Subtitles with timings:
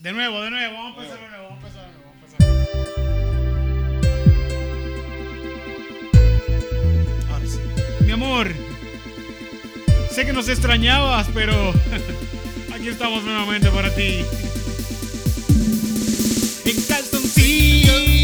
[0.00, 2.12] De nuevo, de nuevo, vamos a empezar de nuevo, vamos a empezar de nuevo.
[2.14, 2.62] Vamos a empezar de
[7.18, 7.32] nuevo.
[7.32, 7.58] Ahora sí.
[8.04, 8.46] Mi amor,
[10.12, 11.74] sé que nos extrañabas, pero
[12.72, 14.24] aquí estamos nuevamente para ti.
[16.64, 18.17] En calzoncillos,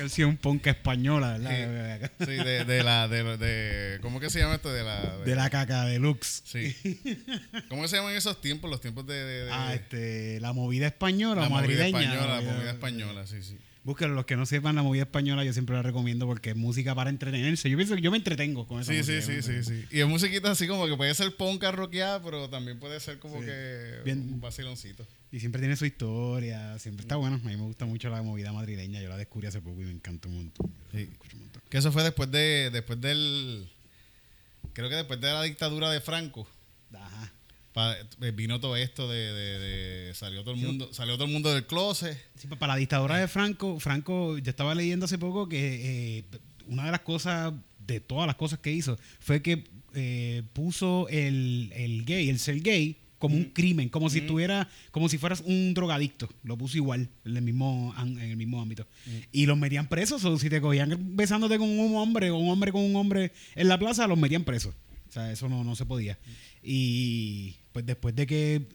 [0.00, 2.10] canción ponca española, ¿verdad?
[2.20, 3.08] Sí, de, de la.
[3.08, 4.72] De, de- ¿Cómo que se llama esto?
[4.72, 5.18] De la.
[5.18, 6.42] De la caca deluxe.
[6.44, 6.76] Sí.
[7.68, 8.70] ¿Cómo que se llaman esos tiempos?
[8.70, 9.48] Los tiempos de.
[9.52, 12.02] Ah, este, la movida española la o movida madrileña.
[12.02, 13.56] española, la movida española, sí, sí.
[13.82, 16.94] Búsquenlo, los que no sepan la movida española, yo siempre la recomiendo porque es música
[16.94, 17.70] para entretenerse.
[17.70, 19.86] Yo pienso que yo me entretengo con esa Sí, sí, música, sí, sí, me sí.
[19.90, 23.40] Y es musiquita así como que puede ser ponca rockeada, pero también puede ser como
[23.40, 23.46] Sí.
[23.46, 24.18] que Bien.
[24.34, 25.06] un vaciloncito.
[25.32, 27.36] Y siempre tiene su historia, siempre está bueno.
[27.36, 29.00] A mí me gusta mucho la movida madrileña.
[29.00, 30.70] Yo la descubrí hace poco y me encanta un montón.
[30.92, 31.08] Sí.
[31.34, 31.62] Un montón.
[31.70, 32.68] Que eso fue después de.
[32.72, 33.66] Después del.
[34.74, 36.46] Creo que después de la dictadura de Franco.
[36.92, 37.32] Ajá.
[37.72, 41.32] Pa- eh, vino todo esto de, de- de- salió todo el mundo salió todo el
[41.32, 45.48] mundo del closet Sí, para la dictadura de Franco, Franco, yo estaba leyendo hace poco
[45.48, 46.24] que eh,
[46.66, 47.52] una de las cosas,
[47.86, 49.64] de todas las cosas que hizo, fue que
[49.94, 55.08] eh, puso el, el gay, el ser gay, como un crimen, como si estuviera, como
[55.10, 56.26] si fueras un drogadicto.
[56.42, 58.86] Lo puso igual, en el mismo, en el mismo ámbito.
[59.30, 62.72] Y los metían presos, o si te cogían besándote con un hombre, o un hombre
[62.72, 64.74] con un hombre en la plaza, los metían presos.
[65.10, 66.18] O sea, eso no, no se podía.
[66.62, 68.66] Y pues después de que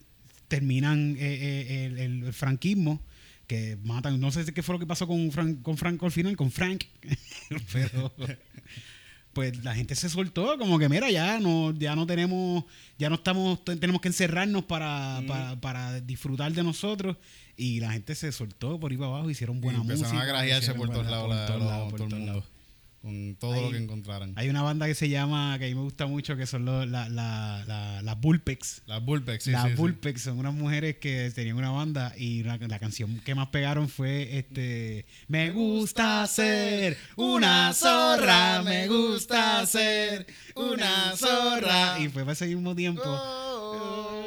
[0.48, 3.00] terminan eh, eh, el, el franquismo,
[3.46, 6.36] que matan, no sé qué fue lo que pasó con, Fran- con Franco al final,
[6.36, 6.84] con Frank,
[7.72, 8.12] pero
[9.32, 12.64] pues la gente se soltó, como que mira, ya no, ya no tenemos,
[12.98, 17.16] ya no estamos, te- tenemos que encerrarnos para, para, para disfrutar de nosotros.
[17.58, 20.22] Y la gente se soltó por ahí para abajo, hicieron buena Y empezaron música.
[20.22, 22.44] a grajearse por todos por lados.
[23.06, 24.32] Con todo Ahí- lo que encontraran.
[24.36, 26.88] Hay una banda que se llama, que a mí me gusta mucho, que son los,
[26.88, 28.82] la, la, la- las Bullpex.
[28.86, 29.74] Las Bullpex, sí, las sí, sí.
[29.76, 34.38] Bullpex son unas mujeres que tenían una banda y la, canción que más pegaron fue
[34.38, 40.26] este Me gusta ser una zorra, me gusta ser
[40.56, 42.00] una zorra.
[42.00, 43.02] Y fue para ese mismo tiempo.
[43.06, 44.22] Oh.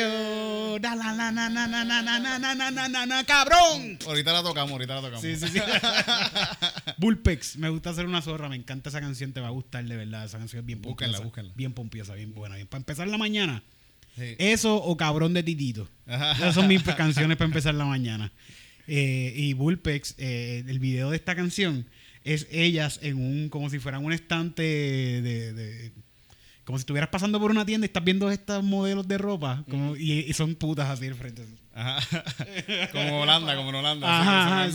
[0.00, 3.24] Oh, da, la, la, na, na, na, na, na, na, na, na, na, na, na,
[3.24, 3.98] ¡Cabrón!
[4.06, 5.22] Ahorita la tocamos, ahorita la tocamos.
[5.22, 5.58] Sí, sí, sí.
[6.98, 9.96] Bullpex, me gusta ser una zorra, me encanta esa canción, te va a gustar de
[9.96, 10.24] verdad.
[10.24, 11.20] Esa canción es bien pompiosa.
[11.20, 11.52] búsquenla.
[11.56, 12.56] Bien pompiosa, bien buena.
[12.56, 12.66] Bien.
[12.66, 13.62] Para empezar la mañana,
[14.16, 14.34] Sí.
[14.38, 15.88] eso o cabrón de Titito.
[16.06, 18.32] Esas son mis canciones para empezar la mañana.
[18.88, 21.86] Eh, y Bullpex, eh, el video de esta canción
[22.24, 25.92] es ellas en un, como si fueran un estante de, de-
[26.68, 29.96] como si estuvieras pasando por una tienda y estás viendo estos modelos de ropa como,
[29.96, 31.46] y, y son putas así al frente.
[31.72, 31.98] Ajá.
[32.92, 34.20] Como Holanda, como en Holanda.
[34.20, 34.70] Ajá,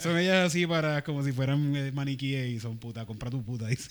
[0.00, 3.04] son ellas así para como si fueran eh, maniquíes y son putas.
[3.06, 3.88] Compra tu puta, dice.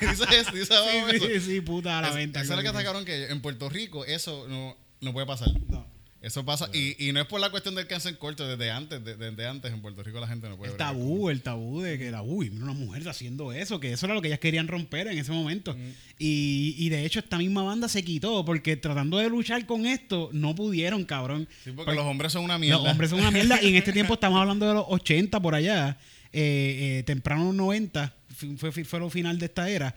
[0.00, 1.26] dice eso, dice sí, eso.
[1.26, 2.42] sí, sí, puta a la Es- venta.
[2.42, 5.48] Eso es lo que sacaron que en Puerto Rico eso no, no puede pasar.
[5.70, 5.86] No.
[6.26, 9.14] Eso pasa, y, y no es por la cuestión del cáncer corto, desde antes, de-
[9.16, 11.98] desde antes en Puerto Rico la gente no puede El con- tabú, el tabú de
[11.98, 14.66] que la uy, mira una mujer haciendo eso, que eso era lo que ellas querían
[14.66, 15.76] romper en ese momento.
[16.18, 20.28] Y, y de hecho, esta misma banda se quitó porque tratando de luchar con esto,
[20.32, 21.48] no pudieron, cabrón.
[21.62, 22.82] Sí, porque los hombres son una mierda.
[22.82, 23.62] Los hombres son una mierda.
[23.62, 25.96] y en este tiempo estamos hablando de los 80 por allá,
[26.32, 28.16] eh, eh, temprano los 90,
[28.56, 29.94] fue, fue, fue lo final de esta era.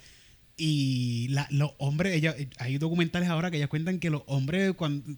[0.57, 5.09] Y la- los hombres, ellas, hay documentales ahora que ellas cuentan que los hombres, cuando,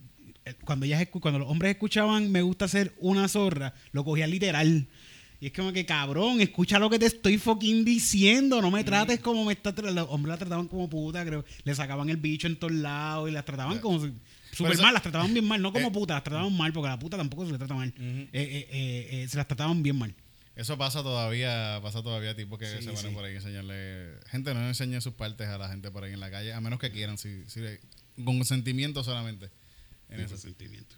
[0.66, 4.88] cuando, ellas, cuando los hombres escuchaban Me gusta ser una zorra, lo cogían literal.
[5.40, 8.62] Y es como que, cabrón, escucha lo que te estoy fucking diciendo.
[8.62, 10.02] No me trates como me está tratando.
[10.02, 11.44] Los hombres la trataban como puta, creo.
[11.64, 14.00] Le sacaban el bicho en todos lados y las trataban como
[14.52, 14.94] súper mal.
[14.94, 15.60] Las trataban bien mal.
[15.60, 15.92] No como Eh.
[15.92, 17.92] puta, las trataban mal porque a la puta tampoco se le trata mal.
[17.98, 20.14] Eh, eh, eh, eh, se las trataban bien mal.
[20.56, 23.08] Eso pasa todavía, pasa todavía, tipo que Sí, se van sí.
[23.08, 24.12] por ahí a enseñarle.
[24.30, 26.78] Gente, no enseñen sus partes a la gente por ahí en la calle, a menos
[26.78, 27.62] que quieran, si, si-
[28.24, 29.50] con sentimiento solamente.
[30.12, 30.38] En eso.
[30.38, 30.96] sentimiento.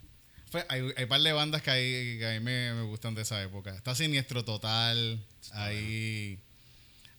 [0.50, 3.14] Fue- hay, hay un par de bandas que, hay, que a mí me, me gustan
[3.14, 3.74] de esa época.
[3.74, 6.38] Está Siniestro Total, ahí.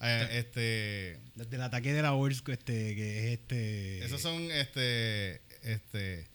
[0.01, 1.19] eh, este.
[1.36, 4.06] Desde el ataque de la Ors, este, que es este.
[4.06, 5.42] Esos son, este.
[5.63, 6.27] Este.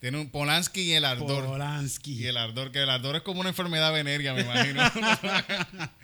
[0.00, 1.46] Tiene un Polanski y el Ardor.
[1.46, 2.12] Polanski.
[2.12, 4.82] Y el ardor, que el ardor es como una enfermedad venérea, me imagino.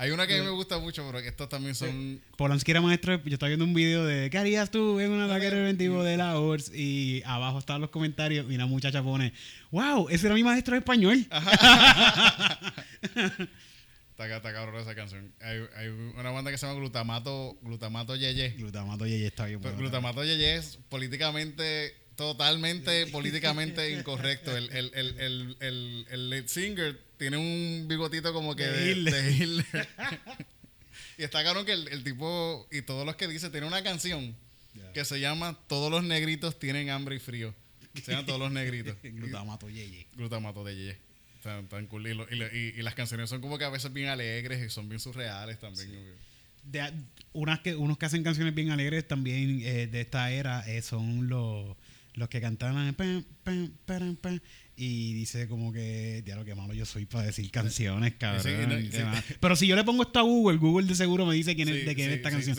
[0.00, 2.22] Hay una que a mí me gusta mucho, pero que estos también son.
[2.38, 3.22] Polanski era maestro.
[3.22, 6.40] yo estaba viendo un video de ¿Qué harías tú en un ataque preventivo de la
[6.40, 6.72] ORS?
[6.74, 9.34] Y abajo estaban los comentarios y una muchacha pone:
[9.70, 10.08] ¡Wow!
[10.08, 11.26] Ese era mi maestro de español.
[14.26, 15.34] Está, cabrón esa canción.
[15.42, 18.50] Hay, hay una banda que se llama Glutamato, Glutamato Yeye.
[18.50, 19.76] Glutamato Yeye está bien bueno.
[19.76, 24.56] Glutamato Yeye es políticamente, totalmente políticamente incorrecto.
[24.56, 29.14] El, el, el, el, el, lead singer tiene un bigotito como que De Hitler.
[29.14, 29.66] de Hitler.
[31.18, 34.34] y está cabrón que el, el tipo y todos los que dice tiene una canción
[34.94, 37.54] que se llama Todos los negritos tienen hambre y frío.
[38.02, 38.96] Se llaman Todos los negritos.
[39.02, 40.06] Glutamato Yeye.
[40.14, 40.98] Glutamato de Yeye.
[41.42, 42.06] Tan, tan cool.
[42.06, 44.62] Y, lo- y, lo- y- y las canciones son como que a veces bien alegres
[44.64, 45.90] y son bien surreales también.
[46.64, 46.92] de,
[47.32, 51.28] unas que, unos que hacen canciones bien alegres también eh, de esta era eh, son
[51.28, 51.76] los,
[52.14, 52.94] los que cantaban
[54.76, 58.42] y dice como que, diablo, qué malo yo soy para decir canciones, cabrón.
[58.42, 59.34] Sí, no, sí.
[59.38, 61.74] Pero si yo le pongo esto a Google, Google de seguro me dice quién es,
[61.80, 62.56] Sí, de quién es esta canción.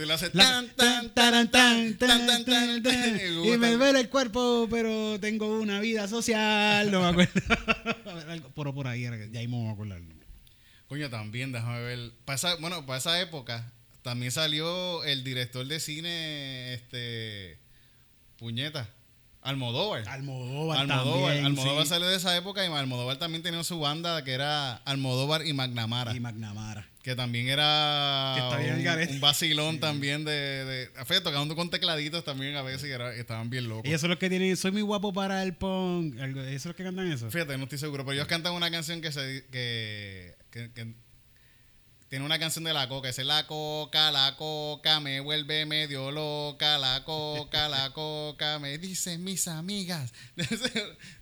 [3.43, 6.91] Y me duele el cuerpo, pero tengo una vida social.
[6.91, 7.41] No me acuerdo.
[8.29, 10.01] Algo por, ahí, que- ya ahí me voy a acordar.
[10.87, 12.11] Coño, también, déjame ver.
[12.25, 13.71] Para esa- bueno, para esa época
[14.03, 17.57] también salió el director de cine, este.
[18.37, 18.89] Puñeta.
[19.41, 20.07] Almodóvar.
[20.07, 21.89] Almodóvar, Almodóvar, también, Almodóvar sí.
[21.89, 26.15] salió de esa época y Almodóvar también tenía su banda que era Almodóvar y Magnamara.
[26.15, 26.87] y McNamara.
[27.01, 30.89] que también era Que está bien el un, un vacilón también de, de
[31.21, 33.85] tocando con tecladitos también a veces y era- estaban bien locos.
[33.85, 36.19] Ellos son los que tienen Soy muy guapo para el punk.
[36.19, 37.31] Ellos son los que cantan eso.
[37.31, 40.93] Fíjate, no estoy seguro, pero ellos cantan una canción que se que, que- que
[42.11, 46.77] tiene una canción de la coca, es la coca, la coca me vuelve medio loca,
[46.77, 50.11] la coca, la coca me dicen mis amigas.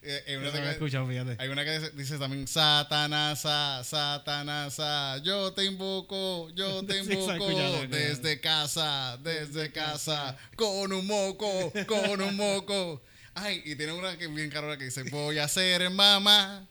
[0.01, 1.35] Eh, eh, una que- escuchado, fíjate.
[1.37, 6.97] hay una que dice, dice también Satanás, ah, Satanás, ah, yo te invoco, yo te
[6.99, 7.45] invoco
[7.87, 13.03] desde casa, desde casa, con un moco, con un moco.
[13.35, 16.67] Ay, y tiene una que bien carona que dice, voy a ser mamá.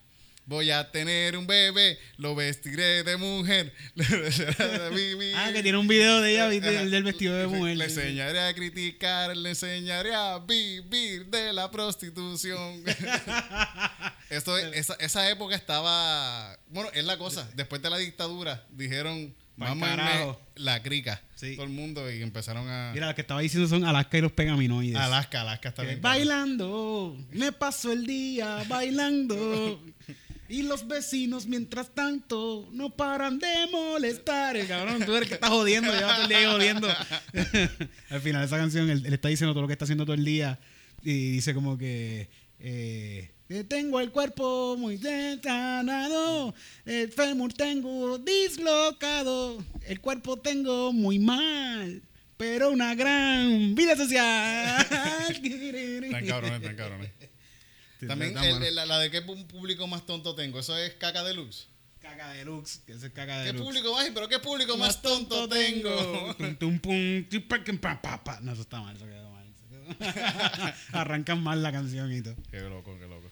[0.48, 3.70] Voy a tener un bebé, lo vestiré de mujer.
[5.36, 6.68] Ah, que tiene un video de ella, ¿viste?
[6.70, 6.80] Ajá.
[6.80, 7.76] el del vestido de mujer.
[7.76, 12.82] Le enseñaré a criticar, le enseñaré a vivir de la prostitución.
[14.30, 16.58] Esto, es- esa, esa época estaba.
[16.70, 17.48] Bueno, es la cosa.
[17.54, 20.40] Después de la dictadura, dijeron: carajo.
[20.56, 21.20] la crica.
[21.34, 21.56] Sí.
[21.56, 22.92] Todo el mundo y empezaron a.
[22.94, 24.96] Mira, lo que estaba diciendo son Alaska y los pegaminoides.
[24.96, 26.00] Alaska, Alaska está bien.
[26.00, 29.82] bailando, me paso el día bailando.
[30.48, 34.56] Y los vecinos, mientras tanto, no paran de molestar.
[34.56, 36.88] El cabrón, tú eres el que está jodiendo, lleva todo el día ahí jodiendo.
[38.10, 40.24] Al final, esa canción, él, él está diciendo todo lo que está haciendo todo el
[40.24, 40.58] día.
[41.02, 42.28] Y dice como que.
[42.60, 51.18] eh, que tengo el cuerpo muy desanado, el fémur tengo dislocado, el cuerpo tengo muy
[51.18, 52.02] mal,
[52.36, 54.86] pero una gran vida social.
[54.90, 57.10] Están cabrones, están cabrones.
[58.06, 60.60] También Está el- el- la, la de qué público más tonto tengo.
[60.60, 61.66] Eso es caca deluxe.
[62.00, 63.64] Caca deluxe, que ese es caca ¿Qué deluxe.
[63.64, 64.08] público más?
[64.14, 66.34] Pero ¿qué público más tonto tengo?
[66.36, 68.40] Tum, tum, pum, ti, pa, que, pa, pa, pa.
[68.40, 69.46] No, eso está mal, eso quedó mal.
[69.48, 69.96] eso
[70.92, 72.36] Arrancan mal la canción y todo.
[72.50, 73.28] qué loco, qué loco.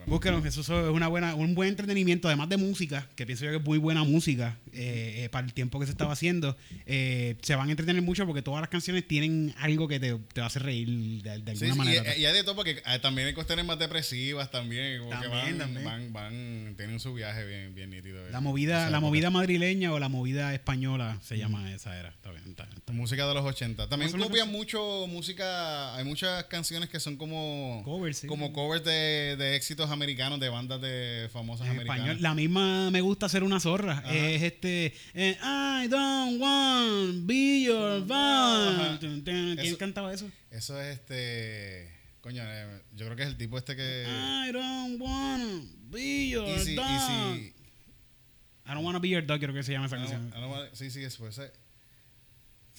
[0.00, 0.12] Bueno.
[0.12, 3.50] Búsquenlo, que eso es una buena, un buen entretenimiento, además de música, que pienso yo
[3.50, 6.56] que es muy buena música eh, eh, para el tiempo que se estaba haciendo.
[6.86, 10.40] Eh, se van a entretener mucho porque todas las canciones tienen algo que te, te
[10.40, 12.16] va a hacer reír de, de alguna sí, manera.
[12.16, 15.00] y, y hay de todo porque eh, también hay cuestiones más depresivas también.
[15.00, 15.84] como que También, van, también.
[15.84, 18.28] Van, van, tienen su viaje bien, bien nítido.
[18.30, 22.10] la movida, la movida madrileña o la movida española se llama esa era.
[22.10, 22.92] Está bien, está está.
[22.92, 23.88] Música de los 80.
[23.88, 25.94] También copian mucho música.
[25.96, 28.26] Hay muchas canciones que son como Covers, sí.
[28.26, 31.98] como covers de, de éxitos americanos, de bandas de famosas En americanas.
[32.00, 33.98] español, la misma me gusta ser una zorra.
[33.98, 34.14] Ajá.
[34.16, 34.94] Es este.
[35.14, 38.98] eh, I don't want be your van.
[38.98, 40.30] ¿Quién Eso- cantaba eso?
[40.50, 41.90] Eso es este.
[42.22, 44.04] Coño, eh, yo creo que es el tipo este que.
[44.48, 46.86] I don't wanna be your Easy, dog.
[46.86, 47.54] Easy.
[48.66, 50.32] I don't wanna be your dog, creo que se llama esa I canción.
[50.34, 51.26] Wanna- sí, sí, eso.
[51.28, 51.50] Ese,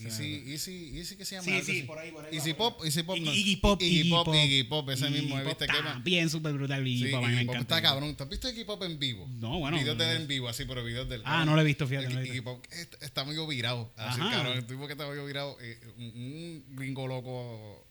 [0.06, 1.46] Easy, Easy, Easy, ¿qué se llama?
[1.46, 2.36] Sí, sí, por ahí, por ahí.
[2.36, 2.54] Easy.
[2.54, 3.18] Pop, Easy Pop.
[3.18, 3.34] no.
[3.34, 4.28] Iggy Pop, Iggy Iggy Pop.
[4.34, 5.68] Iggy Pop, ese mismo, ¿viste?
[5.68, 6.04] qué más?
[6.04, 6.88] Bien, súper brutal.
[6.88, 7.60] Iggy Pop, me encanta.
[7.62, 8.16] está cabrón.
[8.16, 9.28] ¿Tú has visto Iggy Pop en vivo?
[9.40, 11.22] No, bueno, Videos de él en vivo, así, pero videos del.
[11.26, 12.42] Ah, no lo he visto, fíjate, Iggy.
[12.42, 13.92] Pop est- está medio virado.
[13.96, 14.58] Así, cabrón.
[14.58, 15.58] El tipo que está medio virado.
[15.62, 17.88] eh, un, gringo loco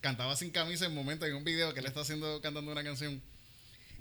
[0.00, 2.84] cantaba sin camisa en un momento en un video que él está haciendo, cantando una
[2.84, 3.20] canción.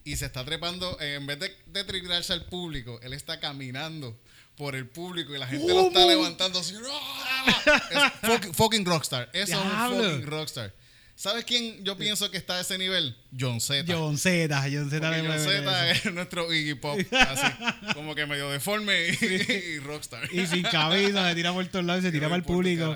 [0.06, 4.18] Y se está trepando, eh, en vez de, de al público, él está caminando
[4.56, 6.74] por el público y la gente lo está levantando así.
[6.92, 7.29] ¡ah!
[8.22, 9.30] Es fucking, rockstar.
[9.34, 10.74] Eso es un fucking rockstar.
[11.16, 13.14] ¿Sabes quién yo pienso que está a ese nivel?
[13.38, 13.84] John Z.
[13.94, 15.06] John Z, John Z.
[15.06, 20.34] Porque John Z es nuestro Iggy Pop, así, como que medio deforme y, y rockstar.
[20.34, 22.96] Y sin cabeza, se tira por todos lados y se tira para el público.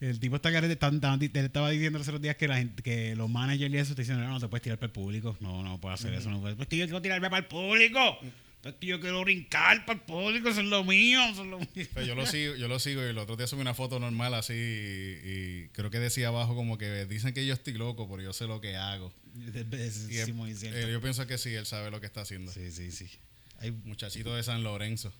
[0.00, 3.72] El tipo está carete, estaba diciendo los otros días que la gente, que los managers
[3.72, 5.36] y eso te dicen, no, no te puedes tirar para el público.
[5.40, 6.30] No, no puedes hacer eso.
[6.30, 6.56] No puedes.
[6.56, 8.18] Pues yo quiero tirarme para el público.
[8.64, 11.22] Pues que yo quiero brincar para el público, eso es lo mío.
[11.30, 11.68] Eso es lo mío.
[11.94, 14.34] Pero yo lo sigo, yo lo sigo y el otro día subí una foto normal
[14.34, 15.28] así y,
[15.64, 18.46] y creo que decía abajo como que dicen que yo estoy loco, pero yo sé
[18.46, 19.12] lo que hago.
[19.72, 20.78] Es- Y sí, es- muy cierto.
[20.78, 22.50] eh, yo pienso que sí, él sabe lo que está haciendo.
[22.50, 23.08] Sí, sí, sí.
[23.60, 25.12] Hay- Muchachito de San Lorenzo.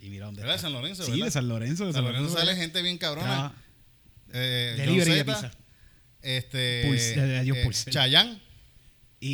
[0.00, 0.56] y mira dónde ¿Verdad?
[0.56, 0.68] está.
[0.68, 1.24] de San Lorenzo, Sí, ¿verdad?
[1.26, 1.86] de San Lorenzo.
[1.86, 3.52] De San San Lorenzo Lorenzo sale gente bien cabrona.
[3.52, 5.52] Ya, Eh, Delivery de Z, pizza.
[6.22, 7.90] Este, Pulse- de- de- eh, Pulse.
[7.90, 8.40] Chayanne
[9.20, 9.28] Y,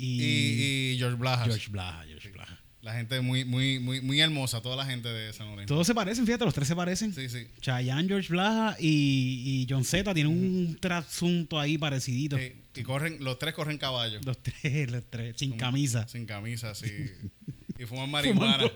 [0.00, 1.46] y, y, George Blajas.
[1.48, 2.39] George Blaha, George Blaha.
[2.82, 5.74] La gente muy, muy, muy, muy hermosa, toda la gente de San Lorenzo.
[5.74, 7.12] Todos se parecen, fíjate, los tres se parecen.
[7.14, 7.46] Sí, sí.
[7.60, 12.38] Chayanne, George Blaha y, y John Z tienen un trasunto ahí parecidito.
[12.38, 14.24] Sí, Y corren, los tres corren caballos.
[14.24, 16.08] Los tres, los tres, sin camisa.
[16.08, 16.86] Sin camisa, sí.
[17.78, 18.64] Y fuman marihuana.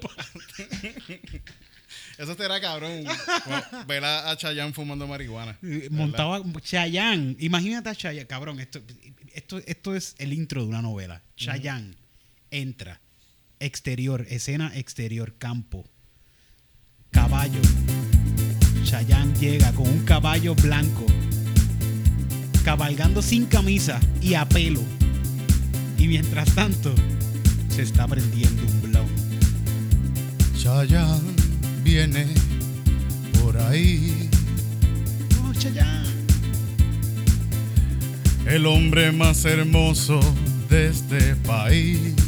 [2.19, 3.05] Eso te era cabrón.
[3.87, 5.59] Ver a, a Chayanne fumando marihuana.
[5.63, 5.89] Eh.
[5.91, 7.37] Montaba Chayanne.
[7.39, 8.61] Imagínate a Chayanne, cabrón.
[8.61, 8.81] Esto,
[9.35, 11.23] esto, esto es el intro de una novela.
[11.37, 11.95] Chayanne
[12.51, 13.01] entra,
[13.61, 15.85] exterior, escena exterior, campo,
[17.11, 17.61] caballo.
[18.85, 21.07] Chayanne llega con un caballo blanco,
[22.65, 24.83] cabalgando sin camisa y a pelo.
[25.99, 26.95] Y mientras tanto,
[27.69, 29.09] se está prendiendo un blon.
[30.57, 31.35] Chayanne
[31.83, 32.27] viene
[33.41, 34.29] por ahí.
[35.43, 36.05] Oh, Chayanne.
[38.47, 40.21] El hombre más hermoso
[40.69, 42.24] de este país.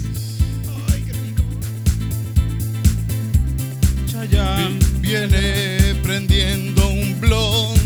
[5.00, 7.76] Viene prendiendo un blon.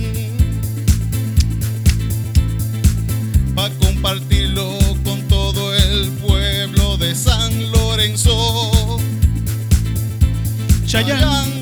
[3.54, 8.98] Pa' compartirlo con todo el pueblo de San Lorenzo.
[10.86, 11.59] Chayanne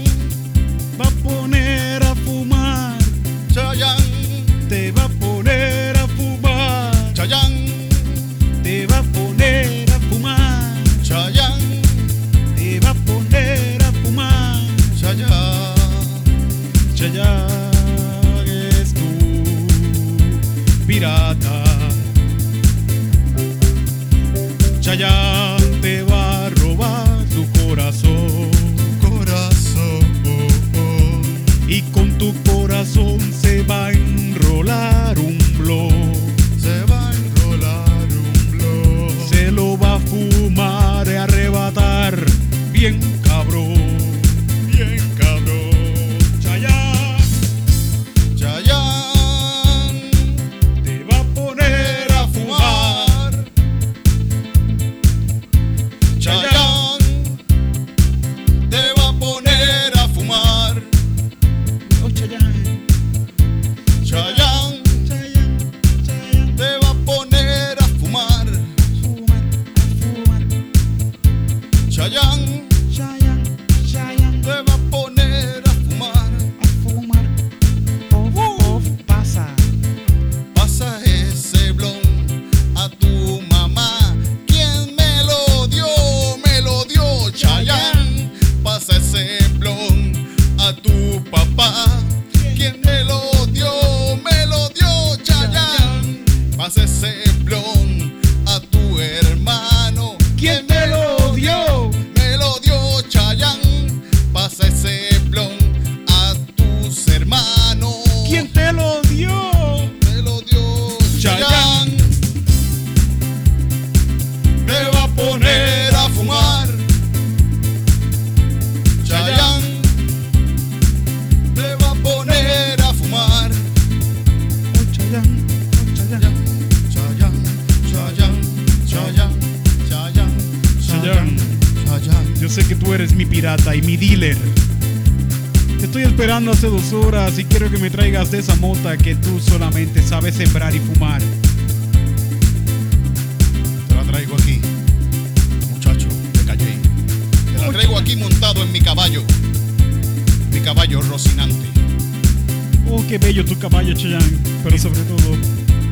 [153.20, 154.38] qué bello tu caballo, Chayanne.
[154.62, 155.36] Pero sobre todo,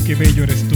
[0.05, 0.76] qué bello eres tú.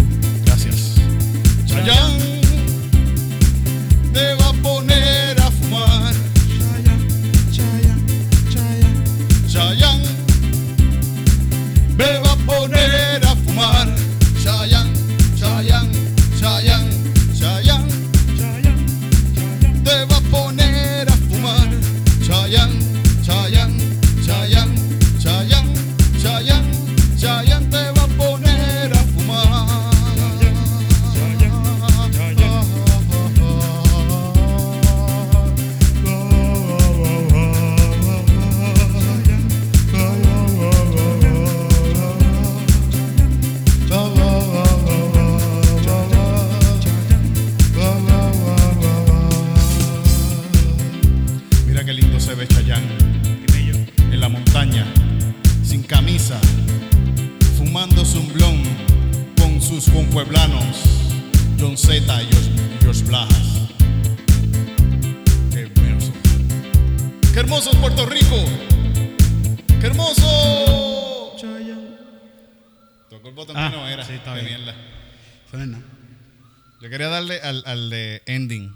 [76.81, 78.75] Yo quería darle al, al de ending.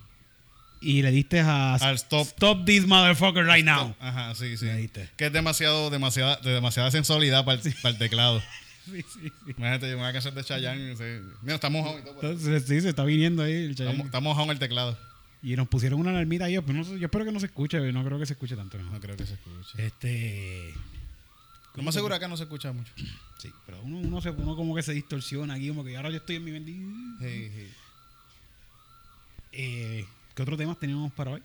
[0.80, 2.26] Y le diste a Al stop.
[2.26, 3.94] Stop this motherfucker right now.
[4.00, 4.66] Ajá, sí, sí.
[4.66, 5.08] Le diste.
[5.16, 8.42] Que es demasiado, demasiada, de demasiada sensualidad para el, para el teclado.
[8.84, 9.32] Sí, sí, sí.
[9.56, 10.94] Imagínate, yo me voy a casar de Chayanne.
[10.94, 11.04] sí.
[11.40, 12.16] Mira, está mojado y todo.
[12.20, 14.02] pero- Entonces, sí, se está viniendo ahí el Chayanne.
[14.02, 14.98] está mojado en el teclado.
[15.42, 17.80] Y nos pusieron una alarmita ahí, pero no sé- yo espero que no se escuche,
[17.92, 18.76] no creo que se escuche tanto.
[18.76, 18.90] ¿no?
[18.90, 19.86] No creo que se escuche.
[19.86, 20.74] Este.
[21.76, 22.92] Lo más seguro acá no se escucha mucho.
[23.38, 26.16] Sí, pero uno, uno, se, uno como que se distorsiona aquí, como que ahora yo
[26.18, 26.86] estoy en mi bendito.
[27.22, 27.68] Sí, sí.
[29.56, 31.42] Eh, ¿Qué otros temas teníamos para hoy?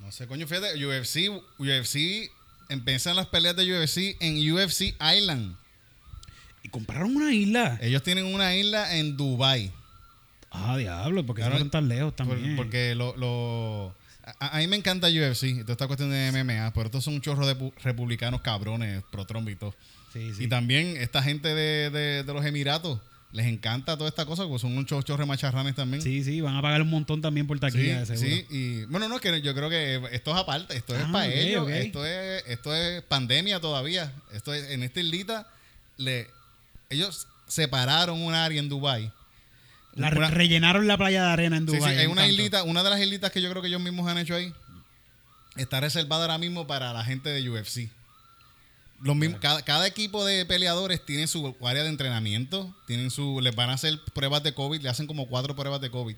[0.00, 2.30] No sé, coño, fíjate, UFC, UFC,
[2.68, 5.56] empiezan las peleas de UFC en UFC Island.
[6.62, 7.78] Y compraron una isla.
[7.80, 9.72] Ellos tienen una isla en Dubai.
[10.50, 12.56] Ah, diablo, porque Claro, fueron tan lejos Por- también.
[12.56, 13.94] porque lo, lo-
[14.40, 17.20] a, a mí me encanta UFC, toda esta cuestión de MMA, pero estos son un
[17.20, 19.74] chorro de pu- republicanos cabrones, pro todo.
[20.12, 20.44] sí, sí.
[20.44, 23.00] Y también esta gente de, de- de los Emiratos,
[23.36, 26.00] les encanta toda esta cosa, porque son un chorro de macharranes también.
[26.02, 28.26] sí, sí, van a pagar un montón también por Sí, taquilla, de seguro.
[28.28, 31.26] sí, y bueno, no, que yo creo que esto es aparte, esto es Ah, para
[31.26, 34.12] ellos, esto es esto es pandemia todavía.
[34.32, 35.46] Esto es en esta islita
[35.98, 36.28] le
[36.90, 39.12] ellos separaron un área en Dubai.
[39.94, 41.94] La- Una- rellenaron la playa de arena en sí, Dubái.
[41.94, 42.28] sí, hay una encanta.
[42.32, 44.52] islita, una de las islitas que yo creo que ellos mismos han hecho ahí
[45.56, 47.88] está reservada ahora mismo para la gente de UFC.
[49.02, 53.54] Los mismos, cada, cada equipo de peleadores tiene su área de entrenamiento, tienen su, les
[53.54, 56.16] van a hacer pruebas de COVID, le hacen como cuatro pruebas de COVID.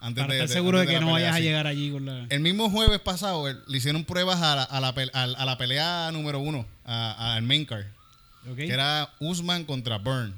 [0.00, 2.26] Antes Para de- estar de- seguro de que no vayas a llegar allí con la...
[2.28, 6.38] El mismo jueves pasado eh, le hicieron pruebas a la, a la, a pelea número
[6.38, 7.86] uno, al main card,
[8.50, 8.56] ¿ok?
[8.56, 10.34] que era Usman contra Burn.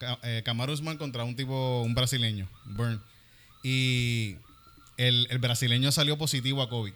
[0.00, 3.02] Ca- eh, Kamaru Usman contra un tipo, un brasileño, Burn.
[3.62, 4.36] Y
[4.96, 6.92] el, el brasileño salió positivo a COVID.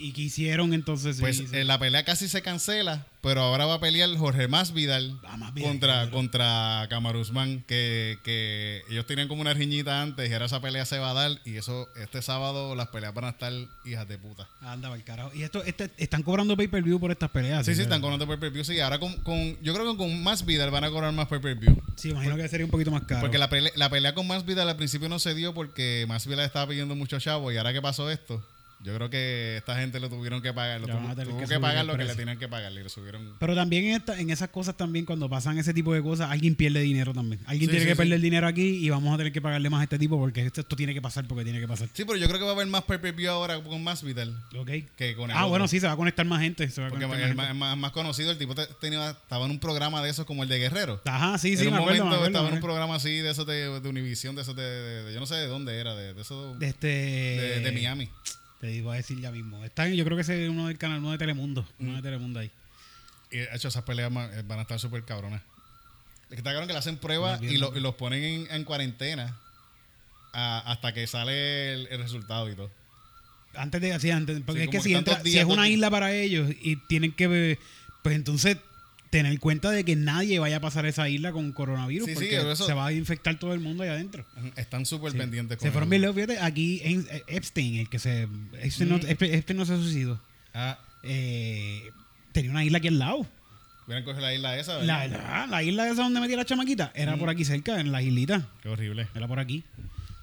[0.00, 1.18] ¿Y qué hicieron entonces?
[1.20, 5.36] Pues eh, la pelea casi se cancela, pero ahora va a pelear Jorge Masvidal Ah,
[5.36, 10.46] Masvidal, contra, contra Kamaru Usman, que, que ellos tenían como una riñita antes y ahora
[10.46, 13.52] esa pelea se va a dar y eso este sábado las peleas van a estar
[13.84, 14.48] hijas de puta.
[14.62, 15.30] Anda, pa'l carajo.
[15.34, 17.66] Y esto, este, están cobrando pay-per-view por estas peleas.
[17.66, 18.64] Sí, sí, están cobrando pay-per-view.
[18.64, 21.80] Sí, ahora con, con- yo creo que con más Vidal van a cobrar más pay-per-view.
[21.96, 23.20] Sí, imagino que sería un poquito más caro.
[23.20, 26.26] Porque la pelea, la pelea con más Vidal al principio no se dio porque más
[26.26, 28.42] Vidal estaba pidiendo mucho chavo y ahora que pasó esto,
[28.82, 30.80] yo creo que esta gente lo tuvieron que pagar.
[30.80, 33.34] Lo tuvo, a que pagar lo que le tenían que pagar y lo subieron.
[33.38, 36.54] Pero también en, esta- en esas cosas también, cuando pasan ese tipo de cosas, alguien
[36.54, 37.40] pierde dinero también.
[37.46, 37.98] Alguien Sí, tiene sí, que sí.
[37.98, 40.60] perder dinero aquí y vamos a tener que pagarle más a este tipo porque esto,
[40.62, 41.88] esto tiene que pasar porque tiene que pasar.
[41.92, 44.70] Sí, pero yo creo que va a haber más pay-per-view ahora con más Vidal ¿Ok?
[44.96, 45.50] que con el Ah, otro.
[45.50, 46.68] bueno, sí, se va a conectar más gente.
[46.70, 48.30] Se va a Porque conectar es más más, conocido.
[48.30, 51.00] El tipo te- tenía, estaba en un programa de esos como el de Guerrero.
[51.04, 53.10] Ajá, sí, sí, en un me acuerdo, momento me acuerdo, estaba en un programa así
[53.18, 55.78] de esos de, de Univision, de esos de, de- de- Yo no sé de dónde
[55.78, 56.58] era, de, de esos.
[56.58, 56.86] De este...
[57.60, 58.08] de Miami.
[58.60, 59.64] Te iba a decir ya mismo.
[59.64, 61.66] Está, en- yo creo que ese es uno del canal, uno de Telemundo.
[61.78, 61.96] Uno Mm.
[61.96, 62.50] de Telemundo ahí.
[63.30, 65.40] Y de hecho, esas peleas eh, van a estar súper cabronas.
[66.24, 68.46] Es que está cabrón que le hacen pruebas Muy y, lo- y los ponen en,
[68.50, 69.36] en cuarentena
[70.32, 72.70] a- hasta que sale el, el resultado y todo.
[73.54, 75.40] Antes de así, antes, porque Sí, es que como si, que entra- tantos si días,
[75.42, 77.58] es una tantos- isla para ellos y tienen que,
[78.02, 78.58] pues entonces
[79.10, 82.52] tener cuenta de que nadie vaya a pasar esa isla con coronavirus Sí, sí, porque
[82.52, 84.24] eso- se va a infectar todo el mundo allá adentro.
[84.56, 85.18] Están súper Sí.
[85.18, 88.28] pendientes con Se fueron bien fíjate, aquí en eh, Epstein, el que se
[88.62, 89.06] Epstein, no, Mm.
[89.08, 90.20] Epstein- Epstein no se suicidó.
[90.54, 91.82] Ah, eh,
[92.32, 93.26] tenía una isla aquí al lado.
[93.86, 95.20] hubieran cogido la isla esa, La, ¿verdad?
[95.40, 98.44] la, la isla esa donde metía la chamaquita era por aquí cerca, en las islitas.
[98.62, 99.08] Qué horrible.
[99.16, 99.64] Era por aquí.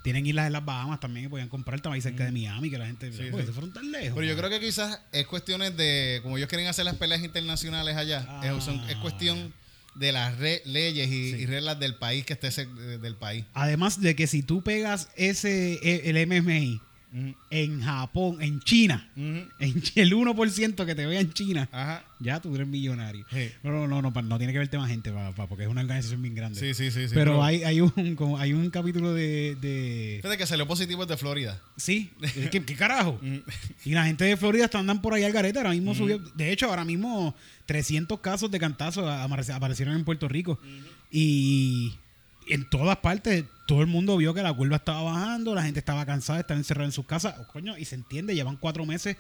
[0.07, 1.81] Tienen islas en las Bahamas también que podían comprar.
[1.91, 3.11] Ahí cerca de Miami, que la gente.
[3.11, 3.47] Sí, pues, sí.
[3.47, 4.13] se fueron tan lejos.
[4.15, 7.97] Pero yo creo que quizás es cuestiones de, como ellos quieren hacer las peleas internacionales
[7.97, 8.41] allá, Ah.
[8.47, 9.53] es, son- es cuestión
[9.95, 11.37] de las re- leyes y, Sí.
[11.41, 12.49] y reglas del país que esté
[12.99, 13.43] del país.
[13.53, 16.79] Además de que si tú pegas ese, e- el MMI
[17.49, 19.49] en Japón, en China, en
[19.95, 22.03] el 1% que te vea en China, Ajá.
[22.19, 23.25] ya tú eres millonario.
[23.31, 23.49] Sí.
[23.63, 25.11] No, no, no, no, no tiene que verte más gente,
[25.49, 26.59] porque es una organización bien grande.
[26.59, 27.07] Sí, sí, sí.
[27.07, 29.55] sí, pero hay, hay, un, como hay un capítulo de...
[29.61, 31.61] de Fíjate que salió positivo es de Florida.
[31.75, 32.11] sí,
[32.51, 33.19] ¿qué, qué carajo?
[33.21, 33.37] Mm.
[33.85, 35.57] Y la gente de Florida está andan por ahí al garete.
[35.59, 36.19] Ahora mismo subió.
[36.19, 40.59] De hecho, ahora mismo 300 casos de cantazo aparec- aparecieron en Puerto Rico.
[41.11, 41.93] Y
[42.49, 45.53] en todas partes, todo el mundo vio que la curva estaba bajando.
[45.53, 47.35] La gente estaba cansada de estar encerrada en sus casas.
[47.39, 49.17] Oh, coño, y se entiende, llevan cuatro meses.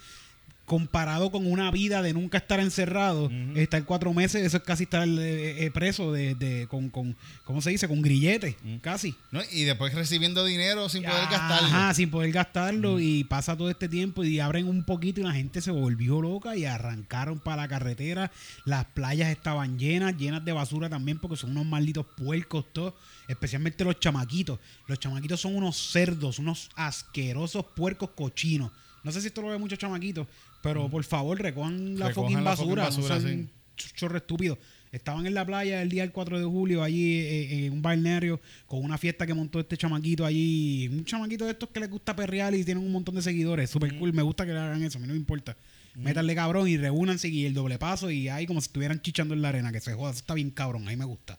[0.67, 5.07] Comparado con una vida de nunca estar encerrado, estar cuatro meses, eso es casi estar
[5.07, 7.87] eh, eh, preso de, de- con, con, ¿cómo se dice?
[7.87, 9.15] Con grillete, casi.
[9.31, 9.39] ¿no?
[9.53, 11.67] Y después recibiendo dinero sin poder gastarlo.
[11.69, 15.31] Ajá, sin poder gastarlo y pasa todo este tiempo y abren un poquito y la
[15.31, 18.29] gente se volvió loca y arrancaron para la carretera.
[18.65, 22.93] Las playas estaban llenas, llenas de basura también porque son unos malditos puercos todos,
[23.29, 24.59] especialmente los chamaquitos.
[24.85, 28.69] Los chamaquitos son unos cerdos, unos asquerosos puercos cochinos.
[29.03, 30.27] No sé si esto lo ve muchos chamaquitos,
[30.61, 34.57] pero por favor recojan la fucking la basura, basura, no sean ch- chorro estúpido.
[34.91, 38.39] Estaban en la playa el día del 4 de julio, allí eh, en un balneario,
[38.65, 40.87] con una fiesta que montó este chamaquito allí.
[40.87, 43.69] Un chamaquito de estos que les gusta perrear y tienen un montón de seguidores.
[43.69, 45.57] Super cool, me gusta que le hagan eso, a mí no me importa.
[45.95, 49.41] Métanle cabrón y reúnanse y el doble paso y ahí como si estuvieran chichando en
[49.41, 51.37] la arena, que se joda, eso está bien cabrón, a mí me gusta.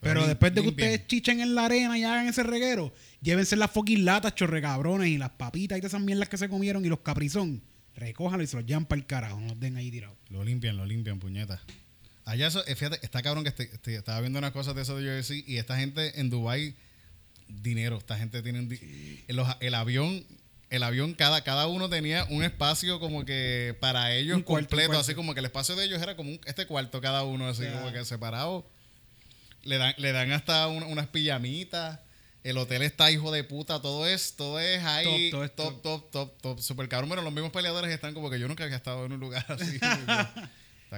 [0.00, 3.70] Pero después de que ustedes chichen en la arena y hagan ese reguero, llévense las
[3.70, 6.88] fucking latas, chorre cabrones y las papitas y todas esas mierdas que se comieron y
[6.88, 7.60] los caprizón.
[7.98, 10.16] Recójanlo y se los llevan para el carajo, no los den ahí tirados.
[10.30, 11.60] Lo limpian, lo limpian, puñeta.
[12.24, 14.96] Allá, eso, eh, fíjate, está cabrón que este- este- estaba viendo unas cosas de eso
[14.96, 16.74] de UFC y esta gente en Dubai
[17.48, 17.96] dinero.
[17.98, 18.68] Esta gente tiene
[19.28, 20.24] el avión,
[20.70, 25.14] el avión, cada, cada uno tenía un espacio como que para ellos cuarto, completo, así
[25.14, 27.92] como que el espacio de ellos era como un- este cuarto cada uno, así como
[27.92, 28.68] que separado.
[29.64, 31.98] Le dan, le dan hasta un- unas pijamitas.
[32.44, 35.82] El hotel está hijo de puta, todo es, todo es ahí, Top, todo top, es
[35.82, 37.10] top, top, top, super cabrón.
[37.10, 39.78] Pero los mismos peleadores están como que yo nunca había estado en un lugar así.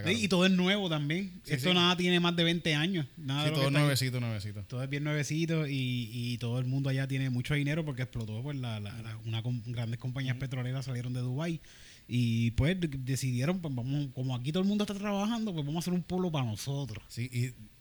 [0.07, 1.41] Y todo es nuevo también.
[1.45, 1.75] Sí, Esto sí.
[1.75, 3.07] nada tiene más de 20 años.
[3.17, 3.73] Nada Sí, de todo ahí.
[3.73, 4.63] nuevecito, nuevecito.
[4.63, 8.41] Todo es bien nuevecito y, y todo el mundo allá tiene mucho dinero porque explotó
[8.41, 11.61] pues la, la- la- una com- grandes compañías petroleras salieron de Dubai
[12.07, 15.83] y pues de- decidieron pues vamos como aquí todo el mundo está trabajando pues vamos
[15.83, 17.29] a hacer un pueblo para nosotros Sí,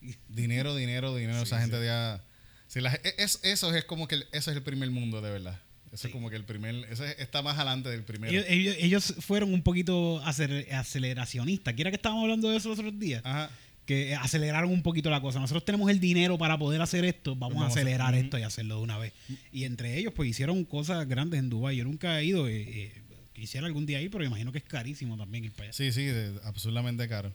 [0.01, 1.43] y dinero, dinero, dinero.
[1.43, 2.23] esa gente ya.
[2.69, 5.29] Sí, la- e- es, eso es como que el- ese es el primer mundo, de
[5.32, 5.60] verdad.
[5.91, 6.75] Eso es como que el primer.
[6.89, 8.32] Ese está más adelante del primero.
[8.32, 12.77] ellos, ellos- ellos fueron un poquito aceler- aceleracionistas quiera que estábamos hablando de eso los
[12.79, 13.49] otros días Ajá.
[13.88, 15.39] que aceleraron un poquito la cosa.
[15.39, 18.38] Nosotros tenemos el dinero para poder hacer esto, vamos, Vamos a a hacer- acelerar esto
[18.38, 19.13] y hacerlo de una vez.
[19.51, 21.77] Y entre ellos, pues hicieron cosas grandes en Dubái.
[21.77, 23.01] Yo nunca he ido, eh, eh,
[23.34, 25.73] quisiera algún día ir, pero imagino que es carísimo también ir para allá.
[25.73, 27.34] Sí, sí, de- absolutamente caro.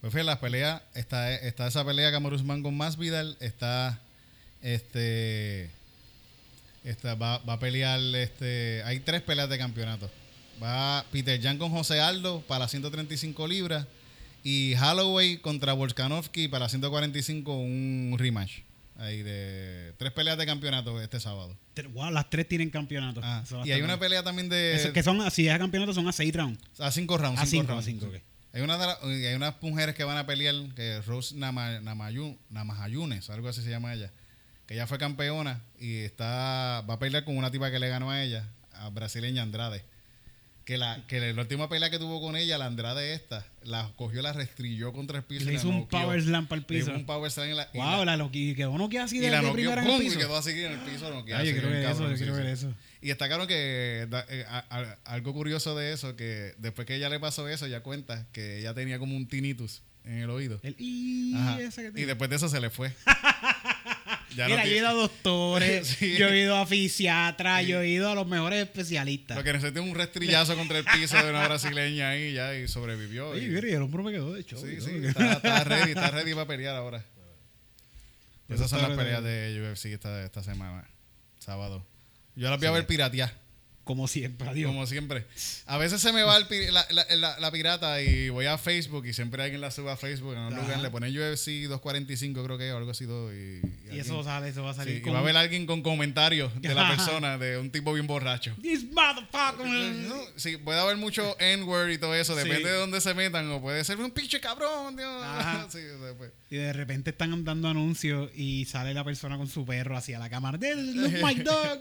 [0.00, 4.02] Pues fíjate, las peleas, está, está esa pelea Kamaru Usman con Masvidal, está
[4.62, 5.70] este
[6.84, 10.10] está, va, va a pelear este hay tres peleas de campeonato.
[10.62, 13.86] Va Peter Jan con José Aldo para 135 libras
[14.44, 18.60] y Holloway contra Volkanovski para 145 un rematch.
[18.98, 21.56] Ahí de tres peleas de campeonato este sábado.
[21.92, 23.20] Wow, las tres tienen campeonato.
[23.24, 26.12] Ah, y hay una pelea también de que son, si es a campeonato, son a
[26.12, 26.60] seis rounds.
[26.78, 27.40] a cinco rounds.
[27.40, 28.12] A cinco cinco, a cinco.
[28.52, 33.48] Hay, una hay unas mujeres que van a pelear, que Rose Nama, Namayu- Namahayunes, algo
[33.48, 34.12] así se llama ella,
[34.72, 38.10] que ella fue campeona y está va a pelear con una tipa que le ganó
[38.10, 39.84] a ella, a brasileña Andrade.
[40.64, 44.22] Que la, que la última pelea que tuvo con ella, la Andrade esta, la cogió,
[44.22, 45.42] la restrilló contra el piso.
[45.42, 46.98] Y le y la hizo un power slam para el Le hizo piso.
[46.98, 49.20] un power slam en la, y Wow, la- la, que quedó no queda así y
[49.20, 50.00] de, la de noqueó, primera en el ¡pum!
[50.02, 50.18] y piso.
[50.20, 51.06] quedó así en el piso.
[51.34, 52.72] Ay, yo quiero ver eso, yo quiero ver eso.
[53.02, 56.94] Y está claro que da- eh, a- a- algo curioso de eso, que después que
[56.94, 60.60] ella le pasó eso, ella cuenta que ella tenía como un tinnitus en el oído.
[60.62, 62.92] El y ese que Y después de eso se le fue.
[64.36, 66.16] Ya no yo he ido a doctores, Sí.
[66.16, 69.36] yo he ido a fisiatras, yo he ido a los mejores especialistas.
[69.36, 72.66] Lo que necesita es un restrillazo contra el piso de una brasileña ahí ya y
[72.68, 73.30] sobrevivió.
[73.30, 74.58] Oye, y- mira, y el hombro me quedó de show.
[74.58, 74.84] sí, ¿no?
[74.84, 77.04] sí, está, está ready, está ready para pelear ahora.
[78.48, 80.84] Esas son las peleas de UFC esta, esta semana,
[81.38, 81.86] sábado.
[82.36, 83.41] Yo las voy a ver piratear.
[83.84, 84.70] Como siempre, adiós.
[84.70, 85.26] Como siempre.
[85.66, 88.56] A veces se me va el pi- la, la- la- la pirata y voy a
[88.56, 90.34] Facebook y siempre alguien la sube a Facebook.
[90.34, 93.06] En un lugar le ponen UFC 245, creo que o algo así.
[93.06, 93.60] Todo, y,
[93.92, 96.52] y eso sale, eso va a sí, salir y va a haber alguien con comentarios
[96.62, 98.54] de la persona, de un tipo bien borracho.
[98.62, 99.66] This motherfucker.
[99.66, 102.44] No, Sí, puede haber mucho N-word y todo eso, Sí.
[102.48, 105.22] depende de dónde se metan, o puede ser un pinche cabrón, Dios.
[105.24, 105.66] Ajá.
[105.72, 106.30] Sí, o sea, pues.
[106.50, 110.28] Y de repente están dando anuncios y sale la persona con su perro hacia la
[110.28, 110.58] cámara.
[110.60, 111.80] Look my dog.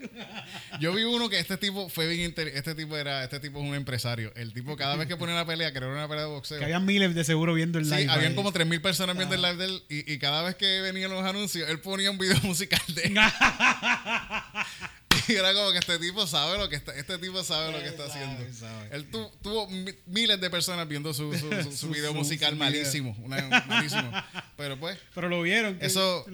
[0.79, 3.65] Yo vi uno que este tipo fue bien inter- este tipo era, este tipo es
[3.69, 4.31] un empresario.
[4.35, 6.59] El tipo cada vez que pone una pelea, era una pelea de boxeo.
[6.59, 8.09] que había miles de seguro viendo el Sí, live.
[8.11, 11.11] habían como 3.000 personas viendo el live de él y, y cada vez que venían
[11.11, 13.15] los anuncios, él ponía un video musical de él.
[15.27, 17.87] Y era como que este tipo sabe lo que está, este tipo sabe lo que
[17.87, 18.53] está Sabe, haciendo.
[18.57, 18.89] sabe.
[18.91, 22.55] Él tu- tuvo mi- miles de personas viendo su, su, su- su Su- video musical
[22.55, 24.11] malísimo, una- malísimo.
[24.57, 25.77] Pero pues, Pero lo vieron.
[25.81, 26.25] eso,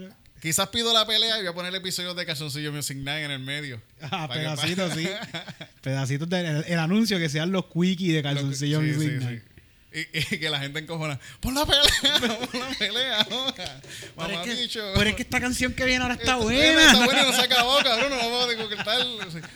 [0.41, 3.31] quizás pido la pelea y voy a poner el episodio de Calzoncillo Music Night en
[3.31, 3.81] el medio.
[4.01, 5.07] Ah, pedacitos, sí.
[5.81, 9.41] Pedacitos del el, el anuncio que sean los quickies de calzoncillo Sí, Music sí, Night.
[9.43, 9.53] sí.
[9.93, 11.19] Y, y que la gente encojona.
[11.39, 11.81] Pon la pelea,
[12.51, 13.23] pon la pelea.
[13.23, 13.81] joda.
[14.17, 16.85] Pero es, que, pero es que esta canción que viene ahora está Esta- buena.
[16.91, 18.09] Está buena y no se acabó, cabrón.
[18.11, 18.77] No vamos a discutir.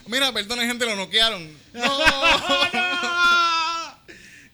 [0.08, 1.48] Mira, perdona, gente, lo noquearon.
[1.74, 3.21] No.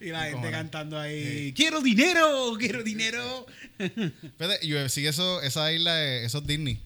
[0.08, 3.46] Y la gente cantando ahí, quiero dinero, quiero dinero.
[3.80, 6.80] UFC, eso, esa isla, es- eso es Disney.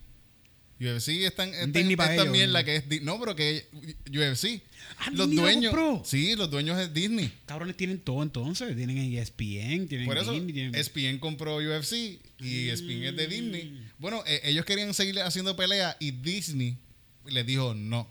[0.80, 2.66] UFC están están- Disney ellos, mierda ¿no?
[2.66, 3.68] que es no pero que
[4.08, 4.64] UFC
[4.98, 5.72] Ah, los lo dueños
[6.08, 10.32] sí los dueños es Disney Cabrones tienen todo entonces, tienen E ESPN, tienen por eso
[10.34, 10.74] Disney, tienen...
[10.74, 13.30] ESPN compró UFC y ESPN es de Mm.
[13.30, 16.78] Disney bueno eh, ellos querían seguir haciendo peleas y Disney
[17.28, 18.10] les dijo no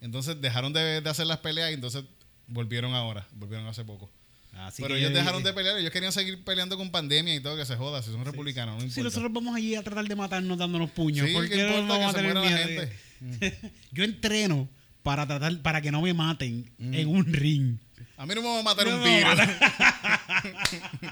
[0.00, 2.04] entonces dejaron de, de hacer las peleas y entonces
[2.46, 4.10] volvieron ahora volvieron hace poco
[4.58, 7.56] Así pero que ellos dejaron de pelear ellos querían seguir peleando con pandemia y todo
[7.56, 10.16] que se joda si son republicanos no Si importa nosotros vamos allí a tratar de
[10.16, 12.92] matarnos dándonos puños, Sí, ¿por ¿qué qué no vamos a que se tener la gente?
[13.92, 14.68] Yo entreno
[15.02, 16.94] para tratar, para que no me maten Mm.
[16.94, 17.76] en un ring.
[18.16, 19.28] a mí no me va a matar No un a tiro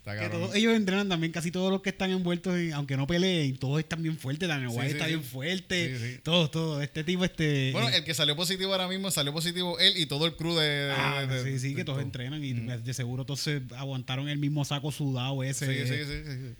[0.05, 3.57] Que todos ellos entrenan también, casi todos los que están envueltos, en- aunque no peleen,
[3.57, 4.47] todos están bien fuertes.
[4.47, 5.11] Daniel Sí, White sí, está sí.
[5.15, 6.19] bien fuerte.
[6.23, 6.83] Todos, todos.
[6.83, 7.71] Este tipo, este.
[7.71, 10.53] Bueno, eh, el que salió positivo ahora mismo salió positivo él y todo el crew
[10.55, 10.91] de.
[10.95, 12.05] ah, de- sí, sí, de que todos todo.
[12.05, 12.83] entrenan y Mm.
[12.83, 15.65] de seguro todos se aguantaron el mismo saco sudado ese.
[15.65, 16.55] sí, sí, sí, sí.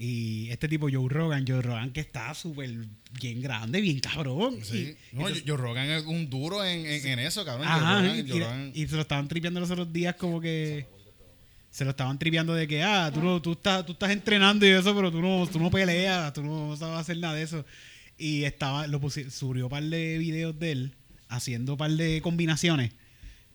[0.00, 2.70] Y este tipo, Joe Rogan, Joe Rogan que está súper
[3.20, 4.58] bien grande, bien cabrón.
[4.62, 4.94] Sí.
[5.12, 7.66] Y- No, Joe Rogan es un duro en, en, en eso, cabrón.
[7.66, 10.86] Joe Rogan- y, Joe Rogan- y se lo estaban tripeando los otros días como que
[11.70, 14.70] se lo estaban tripeando de que ah tú no, tú estás tú estás entrenando y
[14.70, 17.64] eso pero tú no tú no peleas tú no sabes hacer nada de eso
[18.16, 20.94] y estaba lo pusi- subió un par de videos de él
[21.28, 22.92] haciendo un par de combinaciones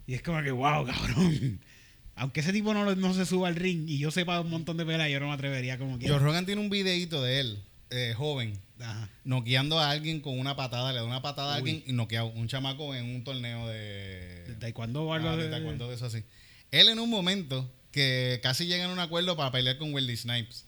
[0.08, 1.60] y es como que wow cabrón
[2.16, 4.86] aunque ese tipo no, no se suba al ring y yo sepa un montón de
[4.86, 8.14] peleas yo no me atrevería como que Joe Rogan tiene un videito de él, eh,
[8.16, 9.10] joven, Ajá.
[9.24, 10.92] noqueando a alguien con una patada.
[10.94, 14.44] Le da una patada a alguien y noquea un chamaco en un torneo de.
[14.48, 16.24] de taekwondo o algo Ah, de de- taekwondo, de eso así.
[16.72, 20.66] Él en un momento que casi llegan a un acuerdo para pelear con Wesley Snipes.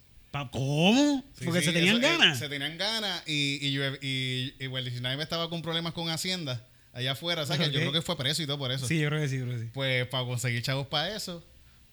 [0.52, 1.24] ¿Cómo?
[1.40, 4.68] Sí, porque sí, se tenían eso, eh, ganas se tenían ganas y, y, y, y
[4.68, 6.62] Wesley Snipes estaba con problemas con Hacienda
[6.94, 7.44] allá afuera.
[7.44, 8.86] O sea, que yo creo que fue preso y todo por eso.
[8.88, 11.42] sí yo creo que sí yo creo que sí Pues para conseguir chavos para eso,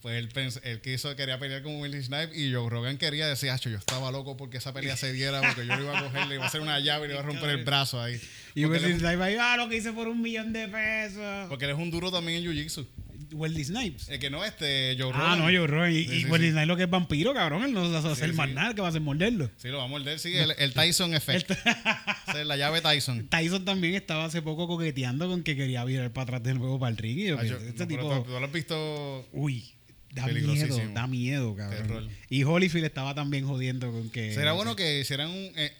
[0.01, 3.49] pues él, pens- él quiso, quería pelear con Wesley Snipes y Joe Rogan quería decir,
[3.49, 6.27] "Acho, yo estaba loco porque esa pelea se diera, porque yo le iba a coger,
[6.27, 8.19] le iba a hacer una llave y le iba a romper el brazo ahí.
[8.55, 11.71] y un, Snipes ahí, ah lo que hice por un millón de pesos porque él
[11.71, 12.85] es un duro también en Jiu-Jitsu.
[13.33, 14.09] Wesley Snipes.
[14.09, 15.21] El que no, este, Joe Rogan.
[15.31, 15.91] Ah, no, yo Rogan.
[15.91, 16.51] Y, Sí, y sí, Wesley sí.
[16.51, 17.63] Snipes lo que es vampiro, cabrón.
[17.63, 19.49] Él no va a hacer más nada, que va a hacer morderlo.
[19.57, 21.51] Sí, lo va a morder, sí, el, el Tyson Effect.
[22.27, 23.27] Esa es la llave Tyson.
[23.27, 26.91] Tyson también estaba hace poco coqueteando con que quería virar para atrás de nuevo para
[26.91, 27.17] el ring.
[27.19, 29.73] Y yo, Acho, este no, tipo, tú- tú lo has visto uy,
[30.13, 32.07] da miedo, da miedo, Terror.
[32.33, 34.33] Y Holyfield estaba también jodiendo con que...
[34.33, 35.51] Será bueno que hicieran un.
[35.55, 35.71] eh,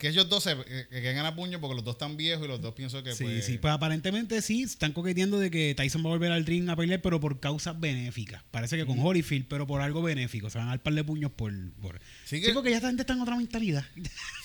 [0.00, 2.48] que ellos dos se que, que caigan a puño porque los dos están viejos y
[2.48, 3.44] los dos pienso que Sí, pues.
[3.46, 6.74] sí, pues aparentemente sí, están coqueteando de que Tyson va a volver al ring a
[6.74, 8.42] pelear, pero por causas benéficas.
[8.50, 10.50] Parece que con Holyfield, pero por algo benéfico.
[10.50, 11.52] Se van a dar par de puños por...
[11.80, 12.00] por...
[12.24, 13.84] Sí Sí, que- porque ya esta gente está en otra mentalidad.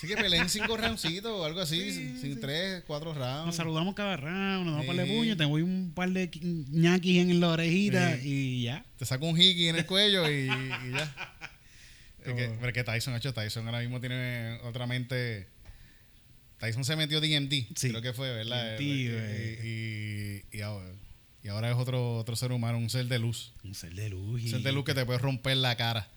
[0.01, 3.47] Sí que peleen cinco roundcitos o algo así, sin, tres, cuatro rounds.
[3.47, 6.29] Nos saludamos cada round, nos damos un par de puños, te voy un par de
[6.29, 8.85] qui- ñaquis en la orejita y ya.
[8.99, 11.15] Te saco un hiki en el cuello y, y ya.
[12.25, 15.47] Es que, Como- pero es que Tyson, hecho Tyson ahora mismo tiene otra mente.
[16.59, 17.89] Tyson se metió DMD, Sí.
[17.89, 18.79] creo que fue, ¿verdad?
[18.79, 20.43] Y, eh.
[20.51, 20.89] y, y ahora,
[21.43, 23.53] y ahora es otro, otro ser humano, un ser de luz.
[23.63, 24.41] Un ser de luz.
[24.43, 26.07] Un ser de luz que te puede romper la cara.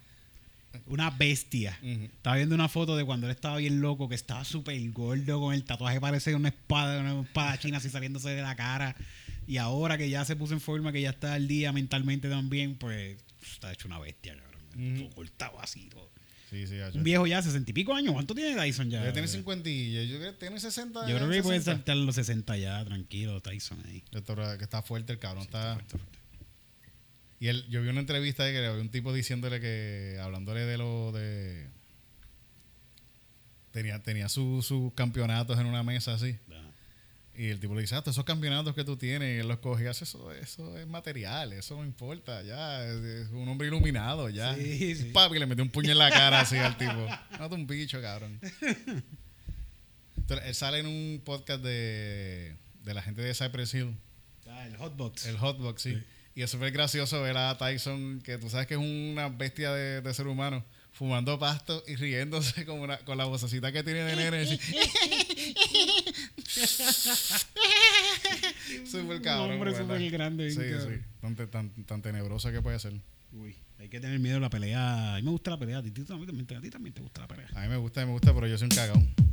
[0.86, 1.78] Una bestia.
[1.82, 5.54] Estaba viendo una foto de cuando él estaba bien loco, que estaba súper gordo con
[5.54, 8.94] el tatuaje, parece una espada, una espada china así saliéndose de la cara.
[9.46, 12.76] Y ahora que ya se puso en forma, que ya está al día mentalmente también,
[12.76, 14.47] pues está hecho una bestia, cabrón.
[14.78, 15.08] Mm.
[15.60, 15.88] Así.
[15.90, 16.10] Todo.
[16.94, 18.14] Un viejo ya, sesenta y pico años.
[18.14, 19.12] ¿Cuánto tiene Tyson ya?
[19.12, 21.06] Tiene cincuenta y yo creo que tiene sesenta.
[21.06, 24.02] Yo creo que puede saltar los sesenta ya, tranquilo, Tyson ahí.
[24.10, 25.42] que está fuerte el cabrón.
[25.44, 25.78] Está.
[27.40, 30.78] Y él, yo vi una entrevista de que había un tipo diciéndole que, hablándole de
[30.78, 31.68] lo de...
[33.70, 36.36] Tenía, tenía sus su campeonatos en una mesa así.
[37.38, 39.88] Y el tipo le dice, ah, todos esos campeonatos que tú tienes, él los coge
[39.88, 44.56] eso, eso es material, eso no importa, ya, es un hombre iluminado, ya.
[44.56, 45.04] Sí, sí.
[45.12, 46.94] Papi le metió un puño en la cara así al tipo.
[47.38, 48.40] Mata un bicho, cabrón.
[50.16, 53.96] Entonces, él sale en un podcast de, de la gente de Cypress Hill.
[54.48, 55.26] Ah, el Hotbox.
[55.26, 56.02] El Hotbox, sí.
[56.34, 60.12] Y es súper gracioso ver a Tyson, que tú sabes que es una bestia de,
[60.12, 64.58] ser humano, fumando pasto y riéndose con, con la vocecita que tiene de nene.
[68.86, 69.48] súper cabrón.
[69.48, 70.50] Un hombre súper grande.
[70.50, 71.00] Sí, sí.
[71.20, 72.94] Tan, tan, tan, tenebrosa que puede ser.
[73.32, 75.14] Uy, hay que tener miedo a la pelea.
[75.14, 75.78] A mí me gusta la pelea.
[75.78, 77.48] A ti, también, a ti también te gusta la pelea.
[77.54, 79.27] A mí me gusta, me gusta, pero yo soy un cagón.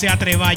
[0.00, 0.54] se atreva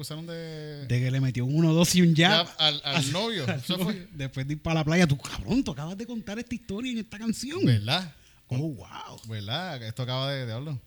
[0.00, 2.46] acusaron de, De que le metió un 1, 2 y un jab.
[2.46, 3.46] jab al, al novio.
[3.46, 4.08] Eso fue.
[4.12, 6.98] Después de ir para la playa, tú cabrón, tú acabas de contar esta historia en
[6.98, 7.64] esta canción.
[7.64, 8.14] ¿Verdad?
[8.48, 9.20] Oh, wow.
[9.28, 9.82] ¿Verdad?
[9.82, 10.78] Esto acaba de, de hablar.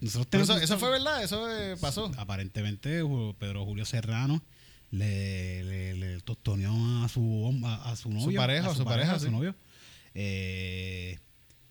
[0.00, 2.12] Eso, eso fue verdad, eso eh, pasó.
[2.18, 3.02] Aparentemente,
[3.38, 4.44] Pedro Julio Serrano
[4.90, 8.38] le, le, le tostoneó a su, a, a su novio.
[8.38, 9.56] pareja, a su pareja, a su novio.
[10.14, 11.18] Eh,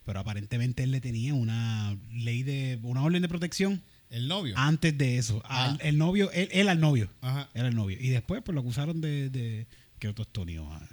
[0.03, 4.53] pero aparentemente él le tenía una ley de, una orden de protección El novio.
[4.57, 5.41] antes de eso.
[5.45, 5.71] Ah.
[5.71, 7.09] Al- el novio, él, él al novio.
[7.21, 7.49] Ajá.
[7.53, 7.97] Era el novio.
[7.99, 9.67] Y después pues lo acusaron de, de
[9.99, 10.71] que lo tostoneó.
[10.71, 10.87] Ah.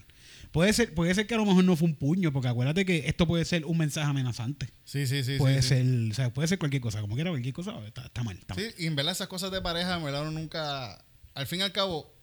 [0.51, 3.09] Puede ser, puede ser que a lo mejor no fue un puño, porque acuérdate que
[3.09, 4.69] esto puede ser un mensaje amenazante.
[4.85, 5.37] Sí, sí, sí.
[5.37, 5.75] puede sí, sí.
[5.75, 8.37] ser, o sea, puede ser cualquier cosa, como quiera cualquier cosa, está, está mal.
[8.39, 8.65] Está mal.
[8.65, 11.05] Sí, y en verdad esas cosas de pareja, en verdad uno nunca,
[11.35, 12.15] al fin y al cabo,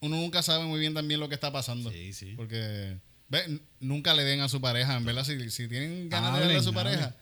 [0.00, 1.90] uno nunca sabe muy bien también lo que está pasando.
[1.90, 2.34] Sí, sí.
[2.36, 2.98] Porque
[3.30, 6.56] ve, nunca le den a su pareja, en verdad, si, si tienen ganas de darle
[6.58, 6.84] a su hablen.
[6.84, 7.16] pareja,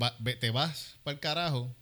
[0.00, 1.74] va- ve- te vas para el carajo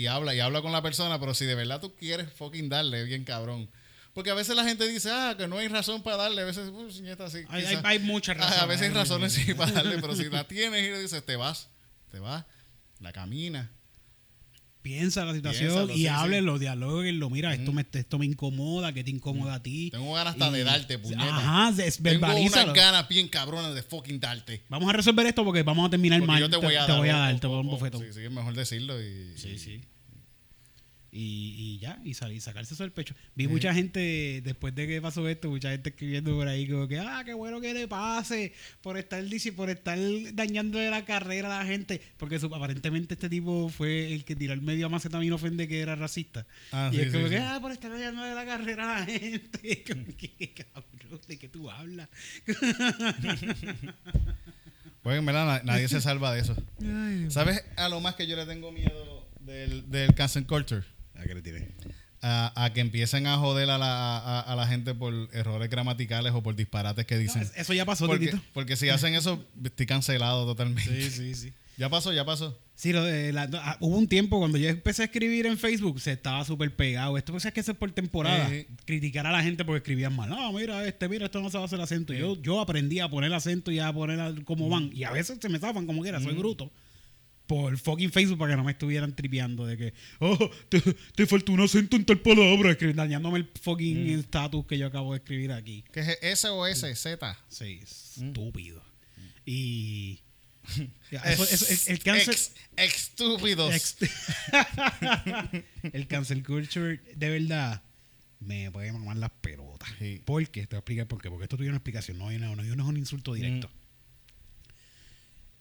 [0.00, 3.04] y habla, y habla con la persona, pero si de verdad tú quieres fucking darle,
[3.04, 3.68] bien cabrón.
[4.12, 6.68] Porque a veces la gente dice, ah, que no hay razón para darle, a veces,
[6.68, 7.44] uh, señorita, así.
[7.48, 8.62] Hay, hay, hay muchas Ah, razones.
[8.62, 11.24] a veces hay Hay razones sí para darle, pero si la tienes y le dices,
[11.24, 11.68] te vas,
[12.10, 12.44] te vas,
[12.98, 13.70] la camina.
[14.82, 17.28] Piensa la situación Piénsalo, y sí, háblenlo, dialóguenlo.
[17.28, 19.90] Mira, esto, me, esto me incomoda, que te incomoda a ti.
[19.90, 21.36] Tengo ganas hasta de darte, puñeta.
[21.36, 24.62] Ajá, des- Tengo unas ganas bien cabronas de fucking darte.
[24.70, 26.40] Vamos a resolver esto porque vamos a terminar Porque mal.
[26.40, 27.00] yo te voy a te dar.
[27.00, 28.00] voy a dar, te voy a dar un bofetón.
[28.00, 29.32] Sí, sí, es mejor decirlo y...
[29.36, 29.80] Sí, sí.
[31.12, 33.14] Y, y ya, y salir, sacarse eso del pecho.
[33.34, 36.98] Vi mucha gente, después de que pasó esto, mucha gente escribiendo por ahí como que,
[37.00, 39.24] ah, qué bueno que le pase por estar
[39.56, 39.98] por estar
[40.34, 42.00] dañando la carrera a la gente.
[42.16, 45.80] Porque su- aparentemente este tipo fue el que tiró al medio a Macetaminofen de que
[45.80, 46.46] era racista.
[46.70, 49.06] Ah, y sí, es como sí, que, ah, por estar dañando la carrera a la
[49.06, 49.84] gente.
[49.90, 52.08] Como que, cabrón, ¿de qué tú hablas?
[55.02, 56.54] Pues en verdad na- nadie se salva de eso.
[57.30, 60.82] ¿Sabes a lo más que yo le tengo miedo del, del cancel culture?
[61.20, 61.68] ¿A qué le tiré?
[62.22, 66.32] A, a que empiecen a joder a la, a, a la gente por errores gramaticales
[66.34, 67.48] o por disparates que dicen.
[67.56, 68.42] Eso ya pasó, porque, Titito.
[68.52, 71.10] porque si hacen eso, estoy cancelado totalmente.
[71.10, 71.52] sí, sí.
[71.78, 72.58] Ya pasó, ya pasó.
[72.74, 75.56] Sí, lo de la- no, ah, hubo un tiempo cuando yo empecé a escribir en
[75.56, 77.16] Facebook, se estaba súper pegado.
[77.16, 78.50] Esto pues, es que eso es por temporada.
[78.50, 78.66] Sí.
[78.84, 80.28] Criticar a la gente porque escribían mal.
[80.28, 82.12] No, mira, este, mira, esto no se va a hacer acento.
[82.12, 84.90] Yo, yo aprendí a poner acento y a poner a- cómo van.
[84.92, 86.70] Y a veces se me zafan como quiera, soy bruto.
[87.50, 90.38] Por fucking Facebook para que no me estuvieran tripeando de que, oh,
[90.68, 90.80] te,
[91.16, 95.18] te faltó un acento en tal palabra, dañándome el fucking estatus que yo acabo de
[95.18, 95.82] escribir aquí.
[95.92, 96.94] ¿Qué es S o S?
[96.94, 97.38] Z.
[97.48, 98.80] Sí, estúpido.
[99.44, 100.20] Y.
[101.10, 102.34] Ya, eso- eso- el, el cáncer.
[102.34, 103.74] Ex- estúpidos.
[103.74, 103.96] Ex-
[105.92, 107.82] el cancel culture, de verdad,
[108.38, 109.88] me puede mamar las pelotas.
[109.98, 110.22] Sí.
[110.24, 110.68] ¿Por qué?
[110.68, 111.28] Te voy a explicar por qué.
[111.30, 113.66] Porque esto tiene una explicación, no, una- no, no es un insulto directo.
[113.66, 113.72] Mm.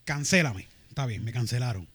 [0.06, 0.68] Cancélame.
[1.00, 1.88] Está bien, me cancelaron.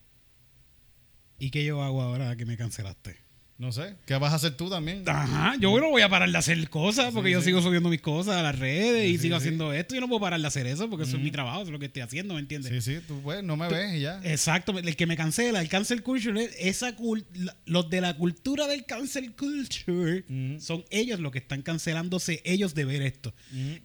[1.39, 3.24] ¿Y qué yo hago ahora que me cancelaste?
[3.57, 3.95] No sé.
[4.05, 5.05] ¿Qué vas a hacer tú también?
[5.09, 7.45] Ajá, yo no voy a parar de hacer cosas porque Sí, yo sí.
[7.47, 9.95] sigo subiendo mis cosas a las redes y sigo haciendo esto.
[9.95, 11.79] Yo no puedo parar de hacer eso porque eso es mi trabajo, eso es lo
[11.79, 12.85] que estoy haciendo, ¿me entiendes?
[12.85, 14.21] Sí, sí, tú pues no me ves y ya.
[14.25, 17.25] Exacto, el que me cancela, el cancel culture, es esa cul-
[17.67, 20.25] los de la cultura del cancel culture
[20.59, 23.33] son ellos los que están cancelándose ellos de ver esto.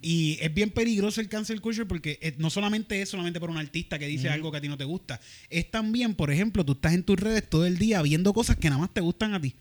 [0.01, 3.99] Y es bien peligroso el cancel culture porque no solamente es solamente por un artista
[3.99, 5.19] que dice algo que a ti no te gusta,
[5.51, 8.67] es también, por ejemplo, tú estás en tus redes todo el día viendo cosas que
[8.69, 9.53] nada más te gustan a ti.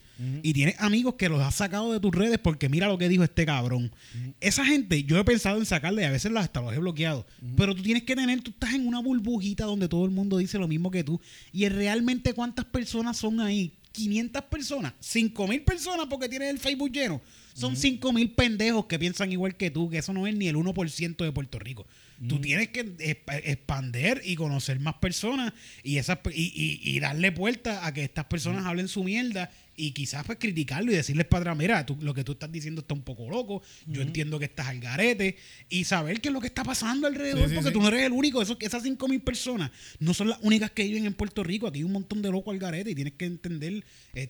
[0.42, 3.22] Y tienes amigos que los has sacado de tus redes porque mira lo que dijo
[3.22, 3.92] este cabrón.
[4.40, 7.26] Esa gente, yo he pensado en sacarle y a veces hasta los he bloqueado.
[7.56, 10.58] Pero tú tienes que tener, tú estás en una burbujita donde todo el mundo dice
[10.58, 11.20] lo mismo que tú.
[11.52, 13.72] Y es realmente cuántas personas son ahí.
[13.92, 17.20] 500 personas, 5000 personas porque tienes el Facebook lleno.
[17.54, 21.16] Son 5000 pendejos que piensan igual que tú, que eso no es ni el 1%
[21.24, 21.84] de Puerto Rico.
[22.28, 25.52] Tú tienes que exp- expander y conocer más personas
[25.82, 29.93] y, esas, y, y- y darle puerta a que estas personas hablen su mierda y
[29.93, 32.93] quizás pues criticarlo y decirles para atrás, mira, tú- lo que tú estás diciendo está
[32.95, 35.37] un poco loco, yo entiendo que estás al garete
[35.70, 37.72] y saber qué es lo que está pasando alrededor, Sí, sí, porque sí.
[37.74, 39.70] tú no eres el único, Eso- esas 5.000 personas
[40.01, 42.53] no son las únicas que viven en Puerto Rico, aquí hay un montón de locos
[42.53, 44.29] al garete y tienes que entender eh,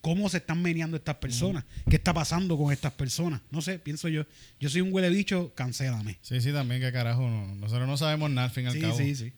[0.00, 4.08] cómo se están meneando estas personas, qué está pasando con estas personas, no sé, pienso
[4.08, 4.24] yo,
[4.60, 6.18] yo soy un huele bicho, cancélame.
[6.22, 7.22] Sí, sí, también, que carajo.
[7.28, 7.54] No.
[7.56, 8.96] Nosotros no sabemos nada al fin y al Sí, cabo.
[8.96, 9.32] sí, sí.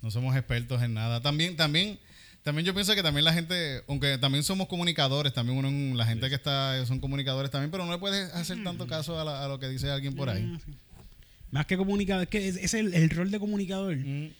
[0.00, 1.20] No somos expertos en nada.
[1.22, 1.98] También, también,
[2.42, 6.28] también yo pienso que también la gente, aunque también somos comunicadores, también uno, la gente
[6.28, 9.48] que está son comunicadores también, pero no le puedes hacer tanto caso a, la- a
[9.48, 10.50] lo que dice alguien por ahí.
[10.54, 10.60] Ah.
[11.50, 13.96] Más que comunicador, es que es, es el, el rol de comunicador.
[13.96, 14.30] Mm.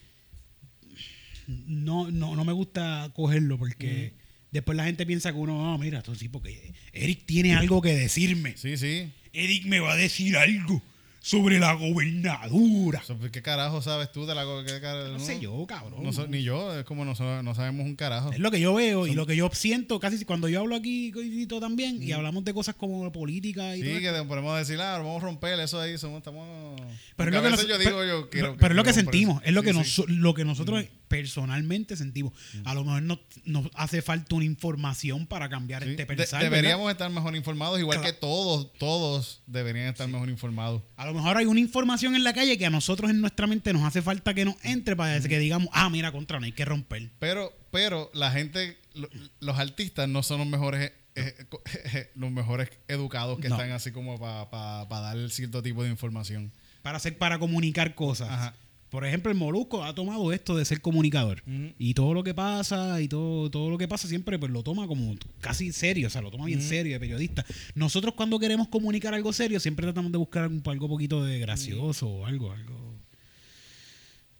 [1.46, 4.14] No, no, no me gusta cogerlo porque
[4.50, 7.94] después la gente piensa que uno, ah, mira, esto sí, porque Eric tiene algo que
[7.94, 8.57] decirme.
[8.57, 9.12] Sí, sí.
[9.32, 10.82] Eric me va a decir algo.
[11.23, 13.03] Sobre la gobernadura.
[13.05, 16.03] So, ¿Qué carajo sabes tú de la qué cara- No sé yo, cabrón.
[16.03, 18.33] no so- ni yo, es como no, so- no sabemos un carajo.
[18.33, 21.12] Es lo que yo veo y lo que yo siento casi cuando yo hablo aquí
[21.61, 25.23] también y hablamos de cosas como política y Sí, todo que podemos decir, ah, vamos
[25.23, 26.81] a romper eso ahí, somos, estamos...
[27.16, 28.57] Pero es lo que, veces nos- yo digo, yo pero- quiero...
[28.57, 29.79] pero es lo que sentimos, es lo Sí, que, sí.
[29.79, 32.33] nos- lo que nosotros personalmente sentimos.
[32.65, 35.91] A lo mejor nos, nos hace falta una información para cambiar Sí.
[35.91, 36.41] este De- pensar.
[36.43, 36.51] ¿verdad?
[36.57, 38.13] deberíamos estar mejor informados, igual Claro.
[38.15, 40.83] que todos, todos deberían estar mejor informados.
[40.97, 43.73] A lo mejor hay una información en la calle que a nosotros en nuestra mente
[43.73, 46.65] nos hace falta que nos entre para que digamos, ah, mira, contra, no hay que
[46.65, 47.11] romper.
[47.19, 49.11] Pero, pero la gente, lo-
[49.41, 51.35] los artistas no son los mejores, eh,
[51.95, 53.57] eh, los mejores educados que No.
[53.57, 56.53] están así como para dar cierto tipo de información.
[56.83, 58.29] Para hacer, para comunicar cosas.
[58.31, 58.55] Ajá.
[58.93, 61.43] Por ejemplo, el Molusco ha tomado esto de ser comunicador.
[61.78, 64.86] Y todo lo que pasa, y todo, todo lo que pasa siempre, pues lo toma
[64.86, 67.43] como casi serio, o sea, lo toma bien serio de periodista.
[67.74, 72.07] Nosotros cuando queremos comunicar algo serio, siempre tratamos de buscar un, algo poquito de gracioso
[72.07, 72.99] o algo, algo.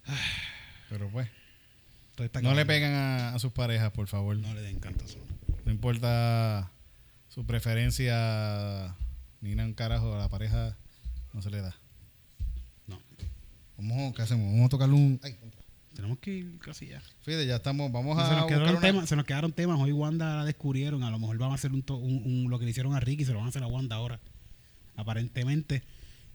[0.91, 1.27] Pero pues,
[2.43, 4.37] no le pegan a, a sus parejas, por favor.
[4.37, 5.25] No le den canto solo.
[5.65, 6.71] No importa
[7.27, 8.95] su preferencia,
[9.41, 10.77] ni nada un carajo, a la pareja
[11.33, 11.75] no se le da.
[13.77, 14.51] Vamos, ¿qué hacemos?
[14.51, 15.19] Vamos a tocarle un...
[15.23, 15.35] Ay,
[15.95, 17.01] Tenemos que ir casi ya.
[17.21, 19.79] fíjate, ya estamos, vamos se, a nos buscar quedaron una- temas, se nos quedaron temas.
[19.79, 21.03] Hoy Wanda la descubrieron.
[21.03, 22.99] A lo mejor van a hacer un, to- un- un- lo que le hicieron a
[22.99, 24.19] Ricky, se lo van a hacer a Wanda ahora.
[24.95, 25.83] Aparentemente,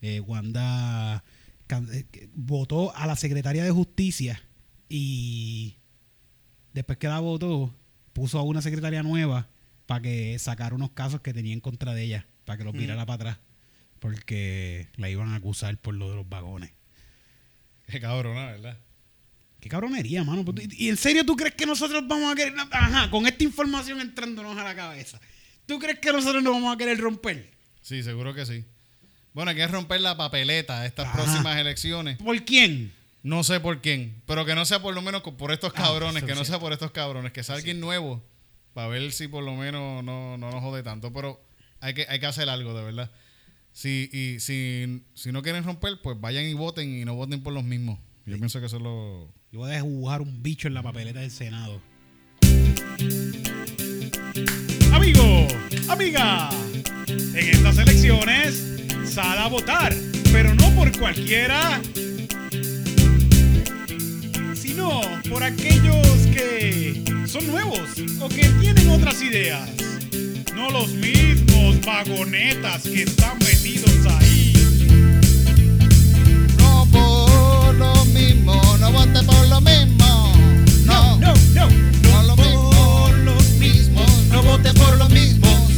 [0.03, 1.23] eh, Wanda
[1.67, 4.41] can- eh, votó a la secretaria de Justicia
[4.89, 5.77] y
[6.73, 7.75] después que la votó,
[8.13, 9.49] puso a una secretaria nueva
[9.87, 13.07] para que sacara unos casos que tenía en contra de ella, para que los virara
[13.07, 13.39] para atrás,
[14.01, 16.73] porque la iban a acusar por lo de los vagones.
[17.91, 18.79] Qué cabrona, ¿verdad?
[19.61, 20.45] Qué cabronería, mano.
[20.57, 22.55] ¿Y y en serio tú crees que nosotros vamos a querer...
[22.71, 25.21] Ajá, con esta información entrándonos a la cabeza.
[25.67, 27.51] ¿Tú crees que nosotros no vamos a querer romper?
[27.83, 28.65] Sí, seguro que sí.
[29.33, 31.17] Bueno, hay que romper la papeleta estas Ajá.
[31.17, 32.19] próximas elecciones.
[32.19, 32.93] ¿Por quién?
[33.23, 36.23] No sé por quién, pero que no sea por lo menos por estos Ah, cabrones,
[36.23, 38.23] que no sea por estos cabrones, que sea alguien nuevo,
[38.75, 41.13] para ver si por lo menos no, no nos jode tanto.
[41.13, 41.41] Pero
[41.81, 43.11] hay que, hay que hacer algo, de verdad.
[43.79, 47.53] Si, y, si, si no quieren romper, pues vayan y voten y no voten por
[47.53, 48.01] los mismos.
[48.27, 49.33] Yo pienso que eso es lo...
[49.53, 51.81] Yo voy a dibujar un bicho en la papeleta del Senado.
[54.93, 55.47] Amigo,
[55.89, 56.51] amiga,
[57.07, 59.95] en estas elecciones sal a votar,
[60.33, 61.81] pero no por cualquiera,
[64.55, 69.98] sino por aquellos que son nuevos o que tienen otras ideas.
[70.59, 74.53] No los mismos vagonetas que están metidos ahí.
[76.59, 80.33] No por lo mismo, no vote por lo mismo.
[80.85, 81.69] No, no, no,
[82.03, 82.71] no lo mismo.
[82.73, 84.11] por los mismos.
[84.33, 85.69] no vote por lo mismo.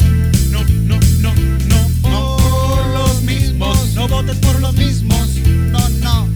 [0.51, 1.35] No, no, no,
[1.69, 5.29] no, No por los mismos, no votes por los mismos.
[5.45, 6.27] No, no.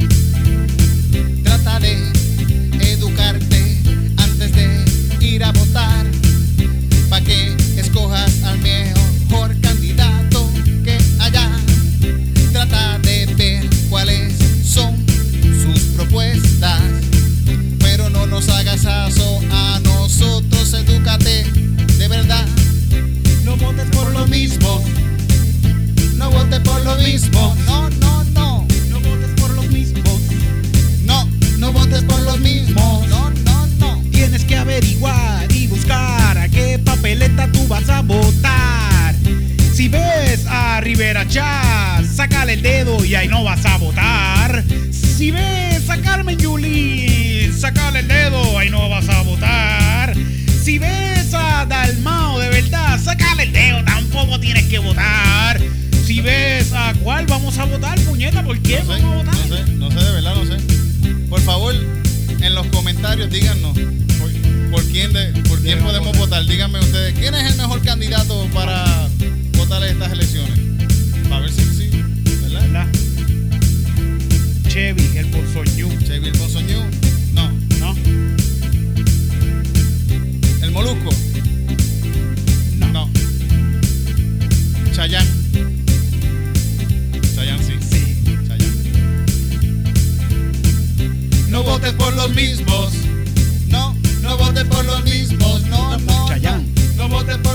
[1.45, 1.80] Trata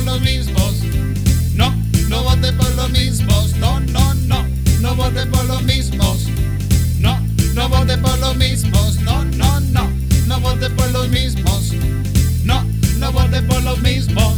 [0.10, 0.74] los mismos.
[1.54, 1.76] No.
[2.10, 3.56] No votes por los mismos.
[3.58, 4.44] No, no, no.
[4.82, 6.28] No votes por los mismos.
[7.00, 7.20] No.
[7.54, 8.96] No votes por los mismos.
[9.02, 9.90] No, no, no.
[10.28, 11.74] No votes por los mismos.
[12.44, 12.64] No,
[12.98, 14.36] no votes por los mismos.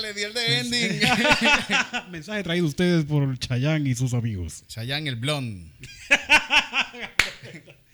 [0.00, 1.00] le di el de ending.
[2.12, 4.62] Mensaje traído a ustedes por Chayanne y sus amigos.
[4.68, 5.66] Chayanne el blond.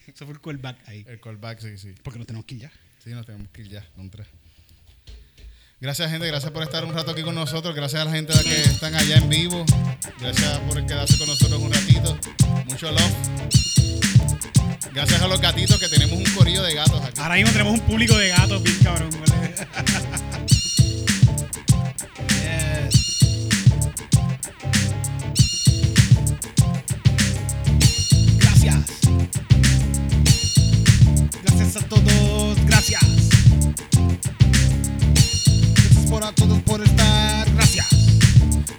[0.06, 1.04] Eso fue el callback ahí.
[1.08, 1.94] El callback, sí, sí.
[2.02, 2.72] Porque nos tenemos que ir ya.
[3.02, 4.24] Sí, nos tenemos que ir ya, contra.
[5.80, 6.26] Gracias, gente.
[6.26, 7.74] Gracias por estar un rato aquí con nosotros.
[7.74, 9.64] Gracias a la gente que están allá en vivo.
[10.20, 12.18] Gracias por quedarse con nosotros un ratito.
[12.66, 13.14] Mucho love.
[14.92, 17.20] Gracias a los gatitos que tenemos un corillo de gatos aquí.
[17.20, 19.10] Ahora mismo tenemos un público de gatos bien cabrón.
[31.76, 32.64] A todos.
[32.66, 33.02] Gracias.
[35.74, 37.50] Gracias por a todos por estar.
[37.52, 37.86] Gracias.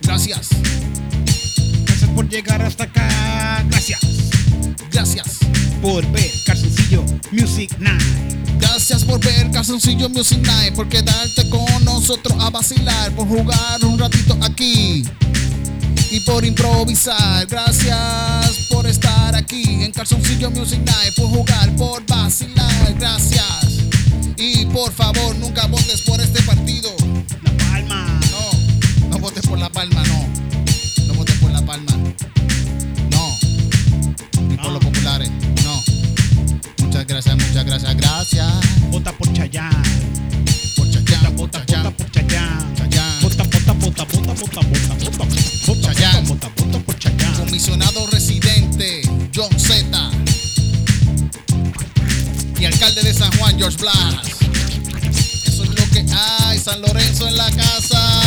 [0.01, 0.49] Gracias,
[1.85, 3.63] Gracias por llegar hasta acá.
[3.69, 3.99] Gracias
[4.95, 5.39] gracias.
[5.81, 8.01] por ver Calzoncillo Music Night.
[8.59, 13.99] Gracias por ver Calzoncillo Music Night, por quedarte con nosotros a vacilar, por jugar un
[13.99, 15.03] ratito aquí
[16.11, 17.45] y por improvisar.
[17.47, 18.44] Gracias
[19.45, 22.95] aquí en Calzoncillo Music Night, por jugar, por vacilar.
[22.97, 23.45] Gracias.
[24.37, 26.89] Y por favor, nunca votes por este partido.
[27.43, 28.19] La Palma.
[28.31, 30.27] No, no votes por la palma, no.
[31.07, 31.91] No votes por la palma.
[33.11, 33.37] No.
[34.49, 35.29] Ni por los populares,
[35.63, 35.83] no.
[36.83, 38.51] Muchas gracias, muchas gracias, gracias.
[38.89, 39.75] Vota por Chayanne.
[40.75, 42.11] Por Chayán, por Vota, vota Chayán, por.
[42.11, 43.21] Chayán.
[43.21, 45.25] Vota, vota, vota, vota, vota, vota, vota.
[45.65, 46.35] Por Chayanne.
[47.37, 48.34] Comisionado residente,
[52.86, 53.95] alcalde de San Juan, George Blas.
[55.45, 56.59] Eso es lo que hay.
[56.59, 58.21] San Lorenzo en la casa.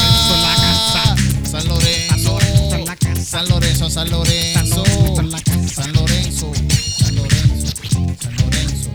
[1.44, 2.08] San Lorenzo.
[2.10, 3.24] San Lorenzo en la casa.
[3.24, 4.84] San Lorenzo, San Lorenzo.
[5.14, 5.74] San Lorenzo.
[5.74, 6.52] San Lorenzo.
[6.98, 8.90] San Lorenzo.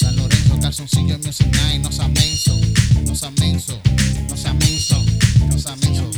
[0.00, 0.60] San Lorenzo.
[0.60, 1.82] Calzoncillo Music Night.
[1.82, 2.58] No sea menso.
[3.04, 3.80] No sea menso.
[4.28, 5.04] No sea menso.
[5.48, 6.10] No sea menso.